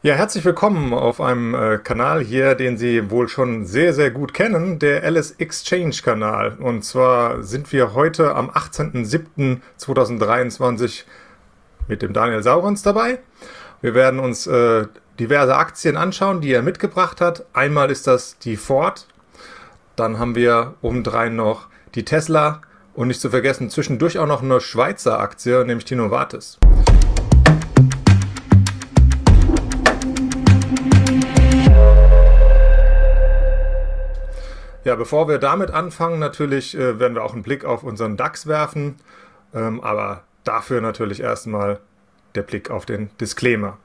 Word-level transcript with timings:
Ja, 0.00 0.14
herzlich 0.14 0.44
willkommen 0.44 0.94
auf 0.94 1.20
einem 1.20 1.56
äh, 1.56 1.78
Kanal 1.78 2.22
hier, 2.22 2.54
den 2.54 2.78
Sie 2.78 3.10
wohl 3.10 3.28
schon 3.28 3.66
sehr, 3.66 3.92
sehr 3.92 4.12
gut 4.12 4.32
kennen, 4.32 4.78
der 4.78 5.02
Alice 5.02 5.32
Exchange 5.38 5.96
Kanal. 6.04 6.56
Und 6.60 6.84
zwar 6.84 7.42
sind 7.42 7.72
wir 7.72 7.94
heute 7.94 8.36
am 8.36 8.48
18.07.2023 8.48 11.02
mit 11.88 12.02
dem 12.02 12.12
Daniel 12.12 12.44
Saurons 12.44 12.82
dabei. 12.82 13.18
Wir 13.80 13.94
werden 13.94 14.20
uns 14.20 14.46
äh, 14.46 14.86
diverse 15.18 15.56
Aktien 15.56 15.96
anschauen, 15.96 16.42
die 16.42 16.52
er 16.52 16.62
mitgebracht 16.62 17.20
hat. 17.20 17.44
Einmal 17.52 17.90
ist 17.90 18.06
das 18.06 18.38
die 18.38 18.56
Ford, 18.56 19.08
dann 19.96 20.20
haben 20.20 20.36
wir 20.36 20.74
obendrein 20.80 21.34
noch 21.34 21.66
die 21.96 22.04
Tesla 22.04 22.62
und 22.94 23.08
nicht 23.08 23.20
zu 23.20 23.30
vergessen 23.30 23.68
zwischendurch 23.68 24.20
auch 24.20 24.28
noch 24.28 24.44
eine 24.44 24.60
Schweizer 24.60 25.18
Aktie, 25.18 25.64
nämlich 25.64 25.86
die 25.86 25.96
Novartis. 25.96 26.60
Ja, 34.88 34.96
bevor 34.96 35.28
wir 35.28 35.36
damit 35.36 35.70
anfangen, 35.70 36.18
natürlich 36.18 36.74
äh, 36.74 36.98
werden 36.98 37.14
wir 37.14 37.22
auch 37.22 37.34
einen 37.34 37.42
Blick 37.42 37.66
auf 37.66 37.82
unseren 37.82 38.16
DAX 38.16 38.46
werfen, 38.46 38.96
ähm, 39.52 39.82
aber 39.82 40.22
dafür 40.44 40.80
natürlich 40.80 41.20
erstmal 41.20 41.78
der 42.34 42.40
Blick 42.40 42.70
auf 42.70 42.86
den 42.86 43.10
Disclaimer. 43.20 43.76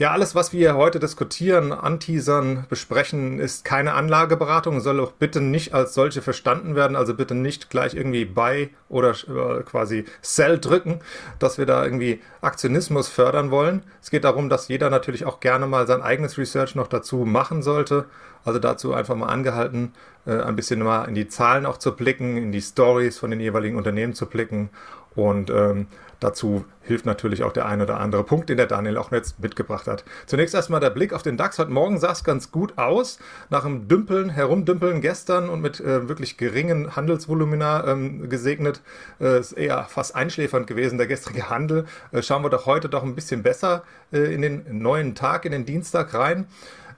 Ja, 0.00 0.12
alles, 0.12 0.34
was 0.34 0.54
wir 0.54 0.76
heute 0.76 0.98
diskutieren, 0.98 1.72
anteasern, 1.72 2.64
besprechen, 2.70 3.38
ist 3.38 3.66
keine 3.66 3.92
Anlageberatung, 3.92 4.80
soll 4.80 4.98
auch 4.98 5.12
bitte 5.12 5.42
nicht 5.42 5.74
als 5.74 5.92
solche 5.92 6.22
verstanden 6.22 6.74
werden. 6.74 6.96
Also 6.96 7.12
bitte 7.12 7.34
nicht 7.34 7.68
gleich 7.68 7.92
irgendwie 7.92 8.24
Buy 8.24 8.70
oder 8.88 9.10
äh, 9.10 9.62
quasi 9.62 10.06
Sell 10.22 10.58
drücken, 10.58 11.00
dass 11.38 11.58
wir 11.58 11.66
da 11.66 11.84
irgendwie 11.84 12.22
Aktionismus 12.40 13.10
fördern 13.10 13.50
wollen. 13.50 13.82
Es 14.00 14.08
geht 14.08 14.24
darum, 14.24 14.48
dass 14.48 14.68
jeder 14.68 14.88
natürlich 14.88 15.26
auch 15.26 15.38
gerne 15.38 15.66
mal 15.66 15.86
sein 15.86 16.00
eigenes 16.00 16.38
Research 16.38 16.74
noch 16.74 16.86
dazu 16.86 17.26
machen 17.26 17.62
sollte. 17.62 18.06
Also 18.42 18.58
dazu 18.58 18.94
einfach 18.94 19.16
mal 19.16 19.26
angehalten, 19.26 19.92
äh, 20.26 20.40
ein 20.40 20.56
bisschen 20.56 20.82
mal 20.82 21.04
in 21.04 21.14
die 21.14 21.28
Zahlen 21.28 21.66
auch 21.66 21.78
zu 21.78 21.94
blicken, 21.94 22.36
in 22.36 22.52
die 22.52 22.62
Stories 22.62 23.18
von 23.18 23.30
den 23.30 23.40
jeweiligen 23.40 23.76
Unternehmen 23.76 24.14
zu 24.14 24.26
blicken 24.26 24.70
und 25.14 25.50
ähm, 25.50 25.86
dazu 26.20 26.64
hilft 26.82 27.04
natürlich 27.04 27.42
auch 27.42 27.52
der 27.52 27.66
ein 27.66 27.82
oder 27.82 27.98
andere 27.98 28.24
Punkt, 28.24 28.48
den 28.48 28.56
der 28.56 28.66
Daniel 28.66 28.96
auch 28.96 29.10
jetzt 29.10 29.40
mitgebracht 29.40 29.86
hat. 29.86 30.04
Zunächst 30.26 30.54
erstmal 30.54 30.80
der 30.80 30.90
Blick 30.90 31.12
auf 31.12 31.22
den 31.22 31.36
DAX. 31.36 31.58
Heute 31.58 31.70
Morgen 31.70 31.98
sah 31.98 32.12
es 32.12 32.24
ganz 32.24 32.52
gut 32.52 32.78
aus. 32.78 33.18
Nach 33.48 33.64
dem 33.64 33.88
Dümpeln, 33.88 34.30
Herumdümpeln 34.30 35.00
gestern 35.00 35.48
und 35.48 35.60
mit 35.60 35.80
äh, 35.80 36.08
wirklich 36.08 36.36
geringen 36.36 36.94
Handelsvolumina 36.94 37.86
ähm, 37.86 38.28
gesegnet, 38.28 38.82
äh, 39.20 39.40
ist 39.40 39.52
eher 39.52 39.84
fast 39.84 40.14
einschläfernd 40.14 40.66
gewesen, 40.66 40.98
der 40.98 41.06
gestrige 41.06 41.50
Handel. 41.50 41.86
Äh, 42.12 42.22
schauen 42.22 42.42
wir 42.42 42.50
doch 42.50 42.66
heute 42.66 42.88
doch 42.88 43.02
ein 43.02 43.14
bisschen 43.14 43.42
besser 43.42 43.82
äh, 44.12 44.32
in 44.32 44.42
den 44.42 44.78
neuen 44.78 45.14
Tag, 45.14 45.44
in 45.44 45.52
den 45.52 45.64
Dienstag 45.64 46.14
rein. 46.14 46.46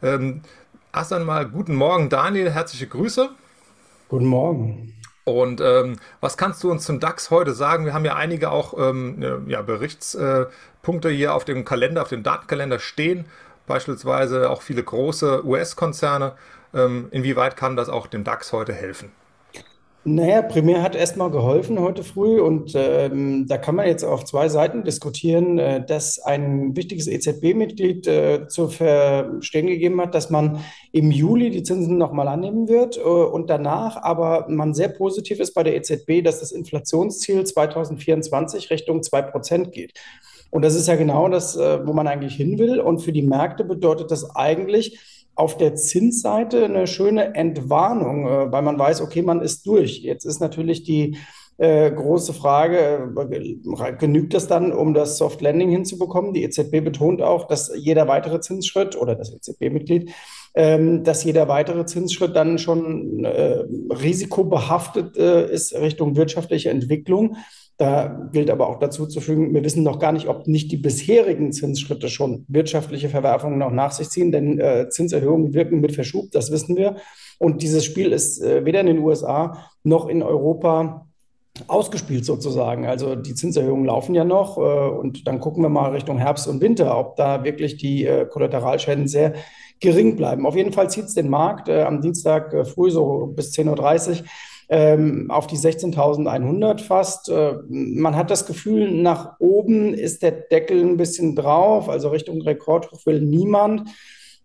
Ähm, 0.02 0.42
erst 0.94 1.12
einmal 1.12 1.48
guten 1.48 1.74
Morgen, 1.74 2.08
Daniel. 2.08 2.50
Herzliche 2.50 2.86
Grüße. 2.86 3.30
Guten 4.08 4.26
Morgen. 4.26 4.94
Und 5.24 5.60
ähm, 5.60 5.96
was 6.20 6.36
kannst 6.36 6.62
du 6.64 6.70
uns 6.70 6.84
zum 6.84 7.00
DAX 7.00 7.30
heute 7.30 7.54
sagen? 7.54 7.84
Wir 7.84 7.94
haben 7.94 8.04
ja 8.04 8.16
einige 8.16 8.50
auch 8.50 8.76
ähm, 8.76 9.46
ja, 9.46 9.62
Berichtspunkte 9.62 11.10
äh, 11.10 11.14
hier 11.14 11.34
auf 11.34 11.44
dem 11.44 11.64
Kalender, 11.64 12.02
auf 12.02 12.08
dem 12.08 12.22
Datenkalender 12.22 12.78
stehen, 12.80 13.26
beispielsweise 13.66 14.50
auch 14.50 14.62
viele 14.62 14.82
große 14.82 15.46
US-Konzerne. 15.46 16.34
Ähm, 16.74 17.06
inwieweit 17.12 17.56
kann 17.56 17.76
das 17.76 17.88
auch 17.88 18.06
dem 18.06 18.24
DAX 18.24 18.52
heute 18.52 18.72
helfen? 18.72 19.12
Naja, 20.04 20.42
primär 20.42 20.82
hat 20.82 20.96
erstmal 20.96 21.30
geholfen 21.30 21.78
heute 21.78 22.02
früh 22.02 22.40
und 22.40 22.72
ähm, 22.74 23.46
da 23.46 23.56
kann 23.56 23.76
man 23.76 23.86
jetzt 23.86 24.02
auf 24.02 24.24
zwei 24.24 24.48
Seiten 24.48 24.82
diskutieren, 24.82 25.60
äh, 25.60 25.86
dass 25.86 26.18
ein 26.18 26.74
wichtiges 26.74 27.06
EZB-Mitglied 27.06 28.08
äh, 28.08 28.48
zu 28.48 28.66
verstehen 28.66 29.68
gegeben 29.68 30.00
hat, 30.00 30.16
dass 30.16 30.28
man 30.28 30.58
im 30.90 31.12
Juli 31.12 31.50
die 31.50 31.62
Zinsen 31.62 31.98
nochmal 31.98 32.26
annehmen 32.26 32.66
wird 32.66 32.96
äh, 32.96 33.00
und 33.00 33.48
danach 33.48 33.96
aber 33.96 34.46
man 34.48 34.74
sehr 34.74 34.88
positiv 34.88 35.38
ist 35.38 35.54
bei 35.54 35.62
der 35.62 35.76
EZB, 35.76 36.24
dass 36.24 36.40
das 36.40 36.50
Inflationsziel 36.50 37.44
2024 37.44 38.70
Richtung 38.70 39.02
2% 39.02 39.70
geht. 39.70 39.92
Und 40.50 40.62
das 40.62 40.74
ist 40.74 40.86
ja 40.86 40.96
genau 40.96 41.28
das, 41.28 41.56
äh, 41.56 41.86
wo 41.86 41.92
man 41.92 42.08
eigentlich 42.08 42.34
hin 42.34 42.58
will. 42.58 42.78
Und 42.78 42.98
für 42.98 43.12
die 43.12 43.22
Märkte 43.22 43.64
bedeutet 43.64 44.10
das 44.10 44.36
eigentlich, 44.36 44.98
auf 45.34 45.56
der 45.56 45.74
Zinsseite 45.74 46.64
eine 46.64 46.86
schöne 46.86 47.34
Entwarnung, 47.34 48.26
äh, 48.26 48.52
weil 48.52 48.62
man 48.62 48.78
weiß, 48.78 49.00
okay, 49.00 49.22
man 49.22 49.40
ist 49.40 49.66
durch. 49.66 49.98
Jetzt 49.98 50.24
ist 50.24 50.40
natürlich 50.40 50.84
die 50.84 51.16
äh, 51.58 51.90
große 51.90 52.32
Frage, 52.32 53.12
äh, 53.30 53.92
genügt 53.98 54.34
das 54.34 54.48
dann, 54.48 54.72
um 54.72 54.94
das 54.94 55.18
Soft 55.18 55.40
Landing 55.40 55.70
hinzubekommen? 55.70 56.32
Die 56.32 56.42
EZB 56.42 56.82
betont 56.82 57.22
auch, 57.22 57.46
dass 57.46 57.72
jeder 57.76 58.08
weitere 58.08 58.40
Zinsschritt 58.40 58.96
oder 58.96 59.14
das 59.14 59.32
EZB-Mitglied, 59.32 60.10
ähm, 60.54 61.04
dass 61.04 61.24
jeder 61.24 61.48
weitere 61.48 61.86
Zinsschritt 61.86 62.34
dann 62.34 62.58
schon 62.58 63.24
äh, 63.24 63.64
risikobehaftet 63.90 65.16
äh, 65.16 65.52
ist 65.52 65.74
Richtung 65.74 66.16
wirtschaftliche 66.16 66.70
Entwicklung. 66.70 67.36
Da 67.78 68.28
gilt 68.32 68.50
aber 68.50 68.68
auch 68.68 68.78
dazu 68.78 69.06
zu 69.06 69.20
fügen, 69.20 69.54
wir 69.54 69.64
wissen 69.64 69.82
noch 69.82 69.98
gar 69.98 70.12
nicht, 70.12 70.28
ob 70.28 70.46
nicht 70.46 70.70
die 70.70 70.76
bisherigen 70.76 71.52
Zinsschritte 71.52 72.08
schon 72.08 72.44
wirtschaftliche 72.48 73.08
Verwerfungen 73.08 73.58
noch 73.58 73.72
nach 73.72 73.92
sich 73.92 74.08
ziehen, 74.10 74.30
denn 74.30 74.60
äh, 74.60 74.88
Zinserhöhungen 74.88 75.54
wirken 75.54 75.80
mit 75.80 75.94
Verschub, 75.94 76.30
das 76.32 76.52
wissen 76.52 76.76
wir. 76.76 76.96
Und 77.38 77.62
dieses 77.62 77.84
Spiel 77.84 78.12
ist 78.12 78.40
äh, 78.42 78.64
weder 78.64 78.80
in 78.80 78.86
den 78.86 78.98
USA 78.98 79.66
noch 79.82 80.08
in 80.08 80.22
Europa 80.22 81.06
ausgespielt 81.68 82.24
sozusagen. 82.24 82.86
Also 82.86 83.14
die 83.14 83.34
Zinserhöhungen 83.34 83.84
laufen 83.84 84.14
ja 84.14 84.24
noch 84.24 84.56
äh, 84.58 84.60
und 84.60 85.26
dann 85.26 85.40
gucken 85.40 85.62
wir 85.62 85.68
mal 85.68 85.90
Richtung 85.90 86.18
Herbst 86.18 86.48
und 86.48 86.60
Winter, 86.60 86.96
ob 86.98 87.16
da 87.16 87.44
wirklich 87.44 87.76
die 87.76 88.06
äh, 88.06 88.26
Kollateralschäden 88.26 89.08
sehr 89.08 89.34
gering 89.80 90.16
bleiben. 90.16 90.46
Auf 90.46 90.56
jeden 90.56 90.72
Fall 90.72 90.88
zieht 90.88 91.04
es 91.04 91.14
den 91.14 91.28
Markt 91.28 91.68
äh, 91.68 91.82
am 91.82 92.00
Dienstag 92.00 92.54
äh, 92.54 92.64
früh 92.64 92.90
so 92.90 93.32
bis 93.34 93.52
10.30 93.52 94.20
Uhr 94.20 94.26
ähm, 94.72 95.30
auf 95.30 95.46
die 95.46 95.58
16.100 95.58 96.80
fast. 96.80 97.28
Äh, 97.28 97.56
man 97.68 98.16
hat 98.16 98.30
das 98.30 98.46
Gefühl, 98.46 98.90
nach 98.90 99.38
oben 99.38 99.92
ist 99.92 100.22
der 100.22 100.30
Deckel 100.30 100.80
ein 100.80 100.96
bisschen 100.96 101.36
drauf, 101.36 101.90
also 101.90 102.08
Richtung 102.08 102.40
Rekordhoch 102.40 103.04
will 103.04 103.20
niemand. 103.20 103.90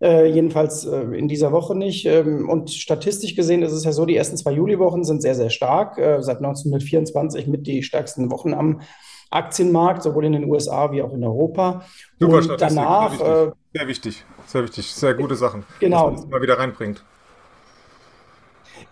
Äh, 0.02 0.30
jedenfalls 0.30 0.86
äh, 0.86 1.00
in 1.18 1.30
dieser 1.30 1.54
Woche 1.54 1.76
nicht. 1.76 2.06
Ähm, 2.06 2.50
und 2.50 2.72
statistisch 2.72 3.36
gesehen 3.36 3.64
ist 3.64 3.72
es 3.72 3.86
ja 3.86 3.94
so, 3.94 4.06
die 4.06 4.18
ersten 4.18 4.36
zwei 4.36 4.52
Juliwochen 4.52 5.06
sind 5.06 5.22
sehr, 5.22 5.34
sehr 5.34 5.50
stark. 5.50 5.98
Äh, 5.98 6.22
seit 6.22 6.38
1924 6.38 7.48
mit 7.48 7.66
die 7.66 7.82
stärksten 7.82 8.30
Wochen 8.30 8.54
am 8.54 8.82
Aktienmarkt, 9.32 10.04
sowohl 10.04 10.26
in 10.26 10.34
den 10.34 10.44
USA 10.44 10.92
wie 10.92 11.02
auch 11.02 11.14
in 11.14 11.24
Europa. 11.24 11.86
Super 12.20 12.36
und 12.36 12.62
danach. 12.62 13.18
Sehr 13.18 13.28
wichtig. 13.28 13.56
sehr 13.74 13.88
wichtig, 13.88 14.26
sehr 14.46 14.64
wichtig, 14.64 14.94
sehr 14.94 15.14
gute 15.14 15.36
Sachen, 15.38 15.64
genau. 15.80 16.12
dass 16.12 16.20
man 16.20 16.22
das 16.22 16.32
mal 16.32 16.42
wieder 16.42 16.60
reinbringt. 16.60 17.04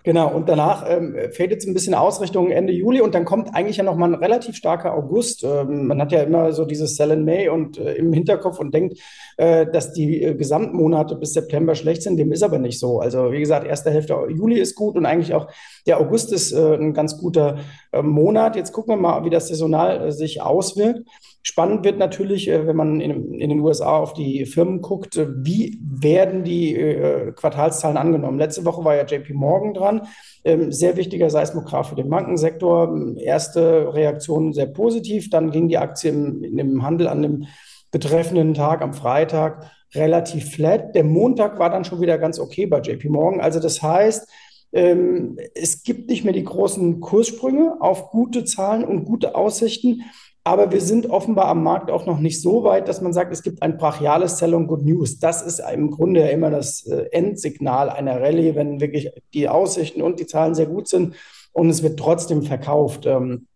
Genau, 0.04 0.32
und 0.32 0.48
danach 0.48 0.86
ähm, 0.88 1.16
fällt 1.32 1.52
jetzt 1.52 1.68
ein 1.68 1.74
bisschen 1.74 1.96
aus 1.96 2.22
Richtung 2.22 2.52
Ende 2.52 2.74
Juli 2.74 3.02
und 3.02 3.16
dann 3.16 3.26
kommt 3.26 3.56
eigentlich 3.56 3.78
ja 3.78 3.84
nochmal 3.84 4.14
ein 4.14 4.20
relativ 4.20 4.56
starker 4.56 4.94
August. 4.94 5.44
Ähm, 5.44 5.88
man 5.88 6.00
hat 6.00 6.12
ja 6.12 6.22
immer 6.22 6.54
so 6.54 6.66
dieses 6.66 6.96
Sell 6.96 7.12
in 7.12 7.26
May 7.26 7.50
und 7.50 7.78
äh, 7.78 7.94
im 7.96 8.14
Hinterkopf 8.14 8.60
und 8.60 8.74
denkt, 8.74 9.00
äh, 9.38 9.66
dass 9.66 9.94
die 9.94 10.22
äh, 10.22 10.36
Gesamtmonate 10.36 11.16
bis 11.16 11.34
September 11.34 11.74
schlecht 11.74 12.04
sind. 12.04 12.18
Dem 12.18 12.32
ist 12.32 12.44
aber 12.44 12.60
nicht 12.60 12.80
so. 12.80 13.00
Also 13.00 13.32
wie 13.32 13.40
gesagt, 13.40 13.66
erste 13.66 13.90
Hälfte 13.90 14.16
Juli 14.30 14.60
ist 14.60 14.76
gut 14.76 14.96
und 14.96 15.06
eigentlich 15.06 15.34
auch 15.34 15.48
der 15.88 16.00
August 16.00 16.32
ist 16.32 16.52
äh, 16.52 16.76
ein 16.76 16.94
ganz 16.94 17.18
guter 17.18 17.58
äh, 17.92 18.02
Monat. 18.02 18.56
Jetzt 18.56 18.74
gucken 18.74 18.94
wir 18.94 19.02
mal, 19.02 19.26
wie 19.26 19.30
das 19.30 19.48
saisonal 19.48 20.08
äh, 20.08 20.12
sich 20.12 20.42
auswirkt. 20.42 21.02
Spannend 21.48 21.86
wird 21.86 22.00
natürlich, 22.00 22.50
äh, 22.50 22.66
wenn 22.66 22.76
man 22.76 23.00
in, 23.00 23.38
den 23.38 23.60
USA 23.60 23.98
auf 23.98 24.14
die 24.14 24.48
Firmen 24.48 24.82
guckt, 24.82 25.16
äh, 25.16 25.28
wie 25.46 25.80
werden 25.80 26.44
die 26.44 26.76
äh, 26.76 27.34
Quartalszahlen 27.34 27.98
angenommen. 27.98 28.40
Letzte 28.40 28.66
Woche 28.66 28.84
war 28.84 28.96
ja 28.96 29.06
JP 29.06 29.34
Morgan 29.36 29.76
dran, 29.76 30.02
ähm, 30.44 30.72
sehr 30.72 30.98
wichtiger 30.98 31.30
Seismograph 31.30 31.90
für 31.90 31.96
den 31.96 32.10
Bankensektor. 32.10 33.16
Erste 33.18 33.94
Reaktion 33.94 34.54
sehr 34.54 34.66
positiv, 34.66 35.30
dann 35.30 35.52
ging 35.52 35.68
die 35.68 35.78
Aktie 35.78 36.10
im, 36.10 36.44
im 36.44 36.82
Handel 36.84 37.08
an 37.08 37.22
dem 37.22 37.46
betreffenden 37.92 38.56
Tag 38.56 38.82
am 38.82 38.96
Freitag 38.96 39.70
relativ 39.94 40.50
flat. 40.50 40.96
Der 40.96 41.04
Montag 41.04 41.60
war 41.60 41.70
dann 41.70 41.86
schon 41.86 42.02
wieder 42.02 42.18
ganz 42.18 42.40
okay 42.40 42.66
bei 42.66 42.80
JP 42.80 43.08
Morgan. 43.10 43.40
Also 43.40 43.60
das 43.60 43.84
heißt, 43.84 44.28
ähm, 44.74 45.38
es 45.54 45.84
gibt 45.84 46.10
nicht 46.10 46.24
mehr 46.24 46.34
die 46.34 46.44
großen 46.44 47.02
Kurssprünge 47.02 47.78
auf 47.82 48.10
gute 48.10 48.46
Zahlen 48.46 48.84
und 48.84 49.06
gute 49.06 49.36
Aussichten. 49.36 50.02
Aber 50.48 50.72
wir 50.72 50.80
sind 50.80 51.10
offenbar 51.10 51.48
am 51.48 51.64
Markt 51.64 51.90
auch 51.90 52.06
noch 52.06 52.20
nicht 52.20 52.40
so 52.40 52.64
weit, 52.64 52.88
dass 52.88 53.02
man 53.02 53.14
sagt, 53.14 53.34
es 53.34 53.42
gibt 53.42 53.64
ein 53.64 53.78
brachiales 53.78 54.38
Sell 54.38 54.54
on 54.54 54.68
Good 54.68 54.84
News. 54.84 55.18
Das 55.18 55.42
ist 55.42 55.60
im 55.60 55.90
Grunde 55.90 56.20
ja 56.20 56.28
immer 56.28 56.52
das 56.52 56.86
äh, 56.86 57.08
Endsignal 57.12 57.90
einer 57.90 58.22
Rallye, 58.22 58.54
wenn 58.54 58.80
wirklich 58.80 59.10
die 59.34 59.50
Aussichten 59.50 60.04
und 60.04 60.20
die 60.20 60.28
Zahlen 60.28 60.54
sehr 60.54 60.68
gut 60.68 60.88
sind 60.88 61.16
und 61.52 61.72
es 61.72 61.82
wird 61.82 61.98
trotzdem 61.98 62.44
verkauft. 62.44 63.08
Ähm, 63.08 63.48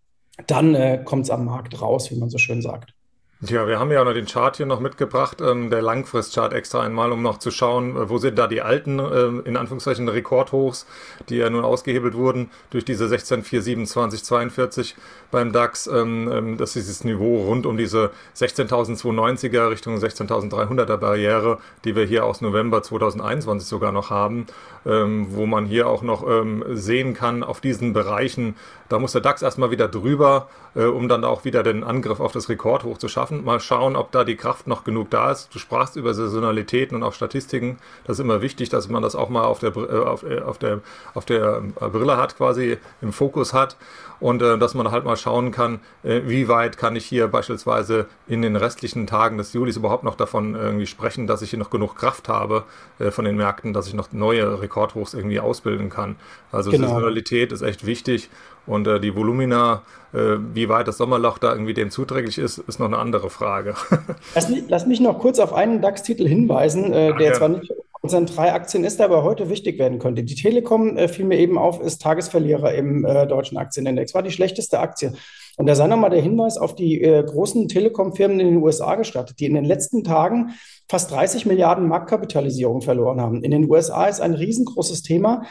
dann 0.48 0.74
äh, 0.74 1.00
kommt 1.06 1.26
es 1.26 1.30
am 1.30 1.46
Markt 1.46 1.80
raus, 1.80 2.10
wie 2.10 2.18
man 2.18 2.32
so 2.32 2.40
schön 2.40 2.64
sagt. 2.64 2.96
Ja, 3.42 3.70
wir 3.70 3.80
haben 3.80 3.90
ja 3.90 4.04
noch 4.04 4.12
den 4.12 4.26
Chart 4.26 4.58
hier 4.58 4.66
noch 4.66 4.82
mitgebracht, 4.82 5.40
ähm, 5.40 5.70
der 5.70 5.82
Langfristchart 5.82 6.52
extra 6.52 6.82
einmal, 6.82 7.14
um 7.14 7.22
noch 7.22 7.38
zu 7.38 7.52
schauen, 7.52 7.96
äh, 7.96 8.10
wo 8.10 8.18
sind 8.18 8.38
da 8.38 8.48
die 8.48 8.62
alten, 8.62 9.00
äh, 9.00 9.48
in 9.48 9.56
Anführungszeichen, 9.56 10.10
Rekordhochs, 10.10 10.86
die 11.30 11.38
ja 11.38 11.50
nun 11.50 11.64
ausgehebelt 11.64 12.16
wurden 12.16 12.52
durch 12.70 12.84
diese 12.84 13.06
16.427.42 13.06 14.96
beim 15.32 15.54
DAX. 15.54 15.88
Ähm, 15.88 16.30
ähm, 16.30 16.58
das 16.58 16.76
ist 16.76 16.88
dieses 16.88 17.06
Niveau 17.06 17.44
rund 17.46 17.66
um 17.66 17.78
diese 17.78 18.12
16.290er 18.36 19.70
Richtung 19.70 19.96
16.300er 19.96 20.98
Barriere, 20.98 21.60
die 21.86 21.96
wir 21.96 22.04
hier 22.04 22.26
aus 22.26 22.42
November 22.42 22.84
2021 22.84 23.70
sogar 23.70 23.94
noch 23.94 24.10
haben, 24.10 24.48
ähm, 24.86 25.28
wo 25.30 25.46
man 25.46 25.66
hier 25.66 25.88
auch 25.88 26.02
noch 26.02 26.28
ähm, 26.28 26.66
sehen 26.72 27.14
kann, 27.14 27.44
auf 27.44 27.62
diesen 27.62 27.94
Bereichen, 27.94 28.56
da 28.90 29.00
muss 29.00 29.14
der 29.14 29.22
DAX 29.22 29.42
erstmal 29.42 29.72
wieder 29.72 29.88
drüber, 29.88 30.50
äh, 30.76 30.84
um 30.84 31.08
dann 31.08 31.24
auch 31.24 31.46
wieder 31.46 31.64
den 31.64 31.84
Angriff 31.84 32.20
auf 32.20 32.32
das 32.32 32.50
Rekordhoch 32.50 32.98
zu 32.98 33.08
schaffen. 33.08 33.46
Mal 33.46 33.60
schauen, 33.60 33.96
ob 33.96 34.12
da 34.12 34.24
die 34.24 34.36
Kraft 34.36 34.68
noch 34.68 34.84
genug 34.84 35.10
da 35.12 35.32
ist. 35.32 35.54
Du 35.54 35.60
sprachst 35.60 35.96
über 35.96 36.14
Saisonalitäten 36.14 36.98
und 36.98 37.04
auch 37.04 37.14
Statistiken. 37.14 37.78
Das 38.06 38.18
ist 38.18 38.24
immer 38.24 38.42
wichtig, 38.42 38.70
dass 38.70 38.90
man 38.90 39.02
das 39.02 39.16
auch 39.16 39.30
mal 39.30 39.46
auf 39.46 39.60
der, 39.60 39.76
äh, 39.76 40.04
auf, 40.04 40.24
äh, 40.24 40.42
auf 40.42 40.58
der, 40.58 40.82
auf 41.14 41.26
der 41.26 41.64
äh, 41.80 41.88
Brille 41.88 42.18
hat, 42.18 42.36
quasi 42.36 42.78
im 43.02 43.14
Fokus 43.14 43.54
hat. 43.54 43.78
Und 44.20 44.42
äh, 44.42 44.58
dass 44.58 44.74
man 44.74 44.92
halt 44.92 45.06
mal 45.06 45.16
schauen 45.16 45.52
kann, 45.52 45.80
äh, 46.04 46.22
wie 46.26 46.48
weit 46.48 46.78
kann 46.78 46.96
ich 46.96 47.06
hier 47.06 47.28
beispielsweise 47.28 48.08
in 48.28 48.42
den 48.42 48.56
restlichen 48.56 49.08
Tagen 49.08 49.38
des 49.38 49.54
Julis 49.54 49.78
überhaupt 49.78 50.04
noch 50.04 50.16
davon 50.16 50.56
irgendwie 50.56 50.88
sprechen, 50.88 51.26
dass 51.26 51.42
ich 51.42 51.52
hier 51.52 51.60
noch 51.60 51.70
genug 51.70 51.96
Kraft 51.96 52.28
habe 52.28 52.64
äh, 53.00 53.12
von 53.12 53.24
den 53.24 53.38
Märkten, 53.38 53.72
dass 53.72 53.88
ich 53.88 53.94
noch 53.94 54.12
neue 54.12 54.62
Rekordhochs 54.62 55.14
irgendwie 55.14 55.40
ausbilden 55.40 55.90
kann. 55.90 56.18
Also 56.52 56.72
genau. 56.72 56.88
Saisonalität 56.88 57.52
ist 57.52 57.62
echt 57.62 57.86
wichtig. 57.86 58.30
Und 58.70 58.88
äh, 58.88 59.00
die 59.00 59.16
Volumina, 59.16 59.82
äh, 60.14 60.38
wie 60.54 60.70
weit 60.70 60.88
das 60.88 60.98
Sommerloch 60.98 61.40
da 61.40 61.52
irgendwie 61.52 61.74
dem 61.74 61.90
zuträglich 61.90 62.38
ist, 62.38 62.60
ist 62.60 62.80
noch 62.80 62.86
eine 62.86 63.00
andere 63.00 63.30
Frage. 63.30 63.74
lass, 64.36 64.48
mich, 64.48 64.64
lass 64.68 64.86
mich 64.86 65.00
noch 65.00 65.20
kurz 65.20 65.40
auf 65.40 65.54
einen 65.54 65.82
DAX-Titel 65.82 66.28
hinweisen, 66.28 66.94
äh, 66.94 67.18
der 67.18 67.30
ja. 67.30 67.34
zwar 67.34 67.50
nicht 67.50 67.72
unseren 68.02 68.28
drei 68.28 68.54
Aktien 68.54 68.84
ist, 68.84 69.00
der 69.00 69.08
aber 69.08 69.24
heute 69.24 69.50
wichtig 69.50 69.78
werden 69.78 70.00
könnte. 70.00 70.24
Die 70.24 70.36
Telekom 70.36 70.98
äh, 70.98 71.08
fiel 71.08 71.26
mir 71.26 71.38
eben 71.38 71.58
auf, 71.58 71.82
ist 71.82 72.02
Tagesverlierer 72.02 72.74
im 72.74 73.06
äh, 73.06 73.28
deutschen 73.28 73.58
Aktienindex, 73.58 74.14
war 74.14 74.24
die 74.24 74.32
schlechteste 74.32 74.80
Aktie. 74.80 75.14
Und 75.58 75.66
da 75.66 75.76
sei 75.76 75.88
nochmal 75.88 76.10
der 76.12 76.22
Hinweis 76.22 76.58
auf 76.58 76.76
die 76.76 77.02
äh, 77.02 77.22
großen 77.22 77.68
Telekom-Firmen 77.68 78.40
in 78.40 78.48
den 78.48 78.58
USA 78.58 78.96
gestattet, 78.96 79.40
die 79.40 79.46
in 79.46 79.56
den 79.56 79.66
letzten 79.66 80.06
Tagen 80.06 80.52
fast 80.88 81.12
30 81.12 81.46
Milliarden 81.46 81.88
Marktkapitalisierung 81.88 82.82
verloren 82.82 83.20
haben. 83.20 83.44
In 83.44 83.52
den 83.52 83.70
USA 83.70 84.06
ist 84.06 84.22
ein 84.22 84.36
riesengroßes 84.36 85.02
Thema, 85.02 85.44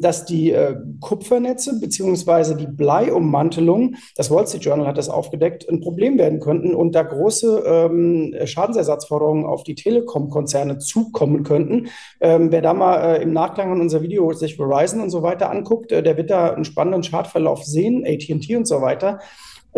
dass 0.00 0.24
die 0.24 0.52
äh, 0.52 0.76
Kupfernetze 1.00 1.80
beziehungsweise 1.80 2.56
die 2.56 2.66
Bleiummantelung, 2.66 3.96
das 4.16 4.30
Wall 4.30 4.46
Street 4.46 4.64
Journal 4.64 4.86
hat 4.86 4.98
das 4.98 5.08
aufgedeckt, 5.08 5.68
ein 5.68 5.80
Problem 5.80 6.16
werden 6.16 6.38
könnten 6.38 6.74
und 6.74 6.94
da 6.94 7.02
große 7.02 7.64
ähm, 7.66 8.34
Schadensersatzforderungen 8.44 9.44
auf 9.44 9.64
die 9.64 9.74
Telekom-Konzerne 9.74 10.78
zukommen 10.78 11.42
könnten. 11.42 11.88
Ähm, 12.20 12.52
wer 12.52 12.62
da 12.62 12.72
mal 12.72 13.16
äh, 13.16 13.22
im 13.22 13.32
Nachklang 13.32 13.72
an 13.72 13.80
unser 13.80 14.02
Video 14.02 14.32
sich 14.32 14.56
Verizon 14.56 15.00
und 15.00 15.10
so 15.10 15.22
weiter 15.22 15.50
anguckt, 15.50 15.90
äh, 15.90 16.02
der 16.02 16.16
wird 16.16 16.30
da 16.30 16.52
einen 16.52 16.64
spannenden 16.64 17.02
Chartverlauf 17.02 17.64
sehen, 17.64 18.04
AT&T 18.06 18.54
und 18.56 18.66
so 18.66 18.80
weiter. 18.80 19.18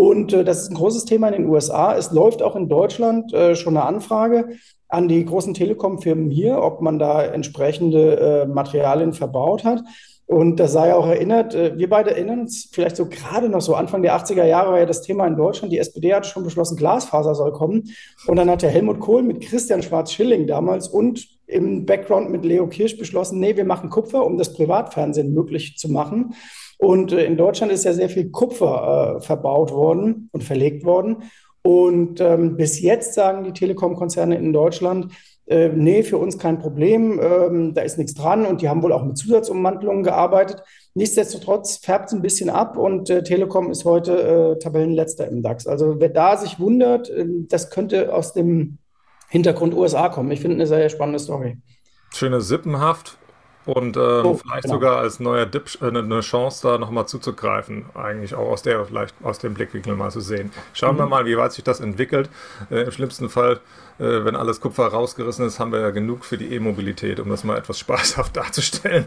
Und 0.00 0.32
äh, 0.32 0.44
das 0.44 0.62
ist 0.62 0.70
ein 0.70 0.76
großes 0.76 1.04
Thema 1.04 1.28
in 1.28 1.42
den 1.42 1.50
USA. 1.50 1.94
Es 1.94 2.10
läuft 2.10 2.42
auch 2.42 2.56
in 2.56 2.70
Deutschland 2.70 3.34
äh, 3.34 3.54
schon 3.54 3.76
eine 3.76 3.84
Anfrage 3.84 4.56
an 4.88 5.08
die 5.08 5.22
großen 5.26 5.52
Telekom-Firmen 5.52 6.30
hier, 6.30 6.62
ob 6.62 6.80
man 6.80 6.98
da 6.98 7.22
entsprechende 7.22 8.16
äh, 8.16 8.46
Materialien 8.46 9.12
verbaut 9.12 9.62
hat. 9.62 9.82
Und 10.24 10.58
da 10.58 10.68
sei 10.68 10.94
auch 10.94 11.06
erinnert, 11.06 11.54
äh, 11.54 11.76
wir 11.76 11.90
beide 11.90 12.12
erinnern 12.12 12.40
uns 12.40 12.70
vielleicht 12.72 12.96
so 12.96 13.10
gerade 13.10 13.50
noch 13.50 13.60
so, 13.60 13.74
Anfang 13.74 14.00
der 14.00 14.16
80er 14.16 14.44
Jahre 14.44 14.72
war 14.72 14.78
ja 14.78 14.86
das 14.86 15.02
Thema 15.02 15.26
in 15.26 15.36
Deutschland, 15.36 15.70
die 15.70 15.78
SPD 15.78 16.14
hat 16.14 16.24
schon 16.24 16.44
beschlossen, 16.44 16.78
Glasfaser 16.78 17.34
soll 17.34 17.52
kommen. 17.52 17.90
Und 18.26 18.36
dann 18.36 18.48
hat 18.48 18.62
der 18.62 18.70
Helmut 18.70 19.00
Kohl 19.00 19.22
mit 19.22 19.42
Christian 19.42 19.82
Schwarz-Schilling 19.82 20.46
damals 20.46 20.88
und 20.88 21.28
im 21.46 21.84
Background 21.84 22.30
mit 22.30 22.46
Leo 22.46 22.68
Kirsch 22.68 22.96
beschlossen, 22.96 23.38
nee, 23.38 23.54
wir 23.54 23.66
machen 23.66 23.90
Kupfer, 23.90 24.24
um 24.24 24.38
das 24.38 24.54
Privatfernsehen 24.54 25.34
möglich 25.34 25.76
zu 25.76 25.90
machen. 25.90 26.32
Und 26.80 27.12
äh, 27.12 27.24
in 27.24 27.36
Deutschland 27.36 27.72
ist 27.72 27.84
ja 27.84 27.92
sehr 27.92 28.08
viel 28.08 28.30
Kupfer 28.30 29.18
äh, 29.18 29.20
verbaut 29.20 29.70
worden 29.70 30.30
und 30.32 30.42
verlegt 30.42 30.84
worden. 30.84 31.24
Und 31.62 32.20
ähm, 32.20 32.56
bis 32.56 32.80
jetzt 32.80 33.12
sagen 33.14 33.44
die 33.44 33.52
Telekom-Konzerne 33.52 34.36
in 34.36 34.52
Deutschland, 34.52 35.12
äh, 35.46 35.68
nee, 35.68 36.02
für 36.02 36.16
uns 36.16 36.38
kein 36.38 36.58
Problem, 36.58 37.20
ähm, 37.20 37.74
da 37.74 37.82
ist 37.82 37.98
nichts 37.98 38.14
dran 38.14 38.46
und 38.46 38.62
die 38.62 38.68
haben 38.68 38.82
wohl 38.82 38.92
auch 38.92 39.04
mit 39.04 39.18
Zusatzummantelungen 39.18 40.04
gearbeitet. 40.04 40.62
Nichtsdestotrotz 40.94 41.76
färbt 41.76 42.06
es 42.06 42.12
ein 42.14 42.22
bisschen 42.22 42.48
ab 42.48 42.78
und 42.78 43.10
äh, 43.10 43.22
Telekom 43.22 43.70
ist 43.70 43.84
heute 43.84 44.56
äh, 44.56 44.58
Tabellenletzter 44.58 45.28
im 45.28 45.42
DAX. 45.42 45.66
Also 45.66 45.96
wer 45.98 46.08
da 46.08 46.36
sich 46.38 46.60
wundert, 46.60 47.10
äh, 47.10 47.26
das 47.48 47.68
könnte 47.70 48.14
aus 48.14 48.32
dem 48.32 48.78
Hintergrund 49.28 49.74
USA 49.74 50.08
kommen. 50.08 50.30
Ich 50.30 50.40
finde 50.40 50.54
eine 50.54 50.66
sehr 50.66 50.88
spannende 50.88 51.18
Story. 51.18 51.58
Schöne 52.14 52.40
Sippenhaft 52.40 53.18
und 53.70 53.96
ähm, 53.96 54.02
oh, 54.24 54.34
vielleicht 54.34 54.64
genau. 54.64 54.74
sogar 54.74 54.98
als 54.98 55.20
neuer 55.20 55.46
Dip 55.46 55.70
äh, 55.80 55.86
eine 55.86 56.20
Chance, 56.20 56.66
da 56.66 56.78
nochmal 56.78 57.06
zuzugreifen. 57.06 57.86
Eigentlich 57.94 58.34
auch 58.34 58.50
aus 58.50 58.62
der 58.62 58.84
vielleicht 58.84 59.14
aus 59.22 59.38
dem 59.38 59.54
Blickwinkel 59.54 59.94
mal 59.94 60.10
zu 60.10 60.20
sehen. 60.20 60.52
Schauen 60.72 60.94
mhm. 60.94 61.00
wir 61.00 61.06
mal, 61.06 61.26
wie 61.26 61.36
weit 61.36 61.52
sich 61.52 61.64
das 61.64 61.80
entwickelt. 61.80 62.28
Äh, 62.70 62.82
Im 62.82 62.90
schlimmsten 62.90 63.28
Fall 63.28 63.60
äh, 64.00 64.24
wenn 64.24 64.34
alles 64.34 64.60
Kupfer 64.60 64.86
rausgerissen 64.86 65.46
ist, 65.46 65.60
haben 65.60 65.72
wir 65.72 65.80
ja 65.80 65.90
genug 65.90 66.24
für 66.24 66.38
die 66.38 66.54
E-Mobilität, 66.54 67.20
um 67.20 67.28
das 67.28 67.44
mal 67.44 67.58
etwas 67.58 67.78
spaßhaft 67.80 68.36
darzustellen. 68.36 69.04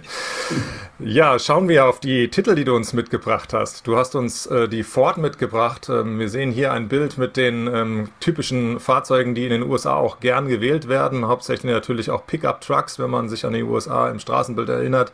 Ja, 1.00 1.40
schauen 1.40 1.68
wir 1.68 1.86
auf 1.86 2.00
die 2.00 2.30
Titel, 2.30 2.56
die 2.56 2.64
du 2.64 2.76
uns 2.76 2.94
mitgebracht 2.94 3.54
hast. 3.54 3.88
Du 3.88 3.98
hast 3.98 4.16
uns 4.16 4.46
äh, 4.46 4.70
die 4.70 4.84
Ford 4.84 5.18
mitgebracht. 5.18 5.90
Ähm, 5.90 6.20
wir 6.20 6.30
sehen 6.30 6.52
hier 6.52 6.72
ein 6.72 6.88
Bild 6.88 7.18
mit 7.18 7.38
den 7.38 7.68
ähm, 7.68 8.10
typischen 8.20 8.80
Fahrzeugen, 8.80 9.34
die 9.34 9.46
in 9.46 9.50
den 9.50 9.64
USA 9.64 9.96
auch 9.96 10.20
gern 10.20 10.48
gewählt 10.48 10.88
werden. 10.88 11.28
Hauptsächlich 11.28 11.72
natürlich 11.72 12.12
auch 12.12 12.28
Pickup-Trucks, 12.28 13.00
wenn 13.00 13.10
man 13.10 13.30
sich 13.30 13.46
an 13.46 13.54
die 13.54 13.64
USA 13.64 14.10
im 14.10 14.20
Straßenbild 14.20 14.70
erinnert. 14.70 15.12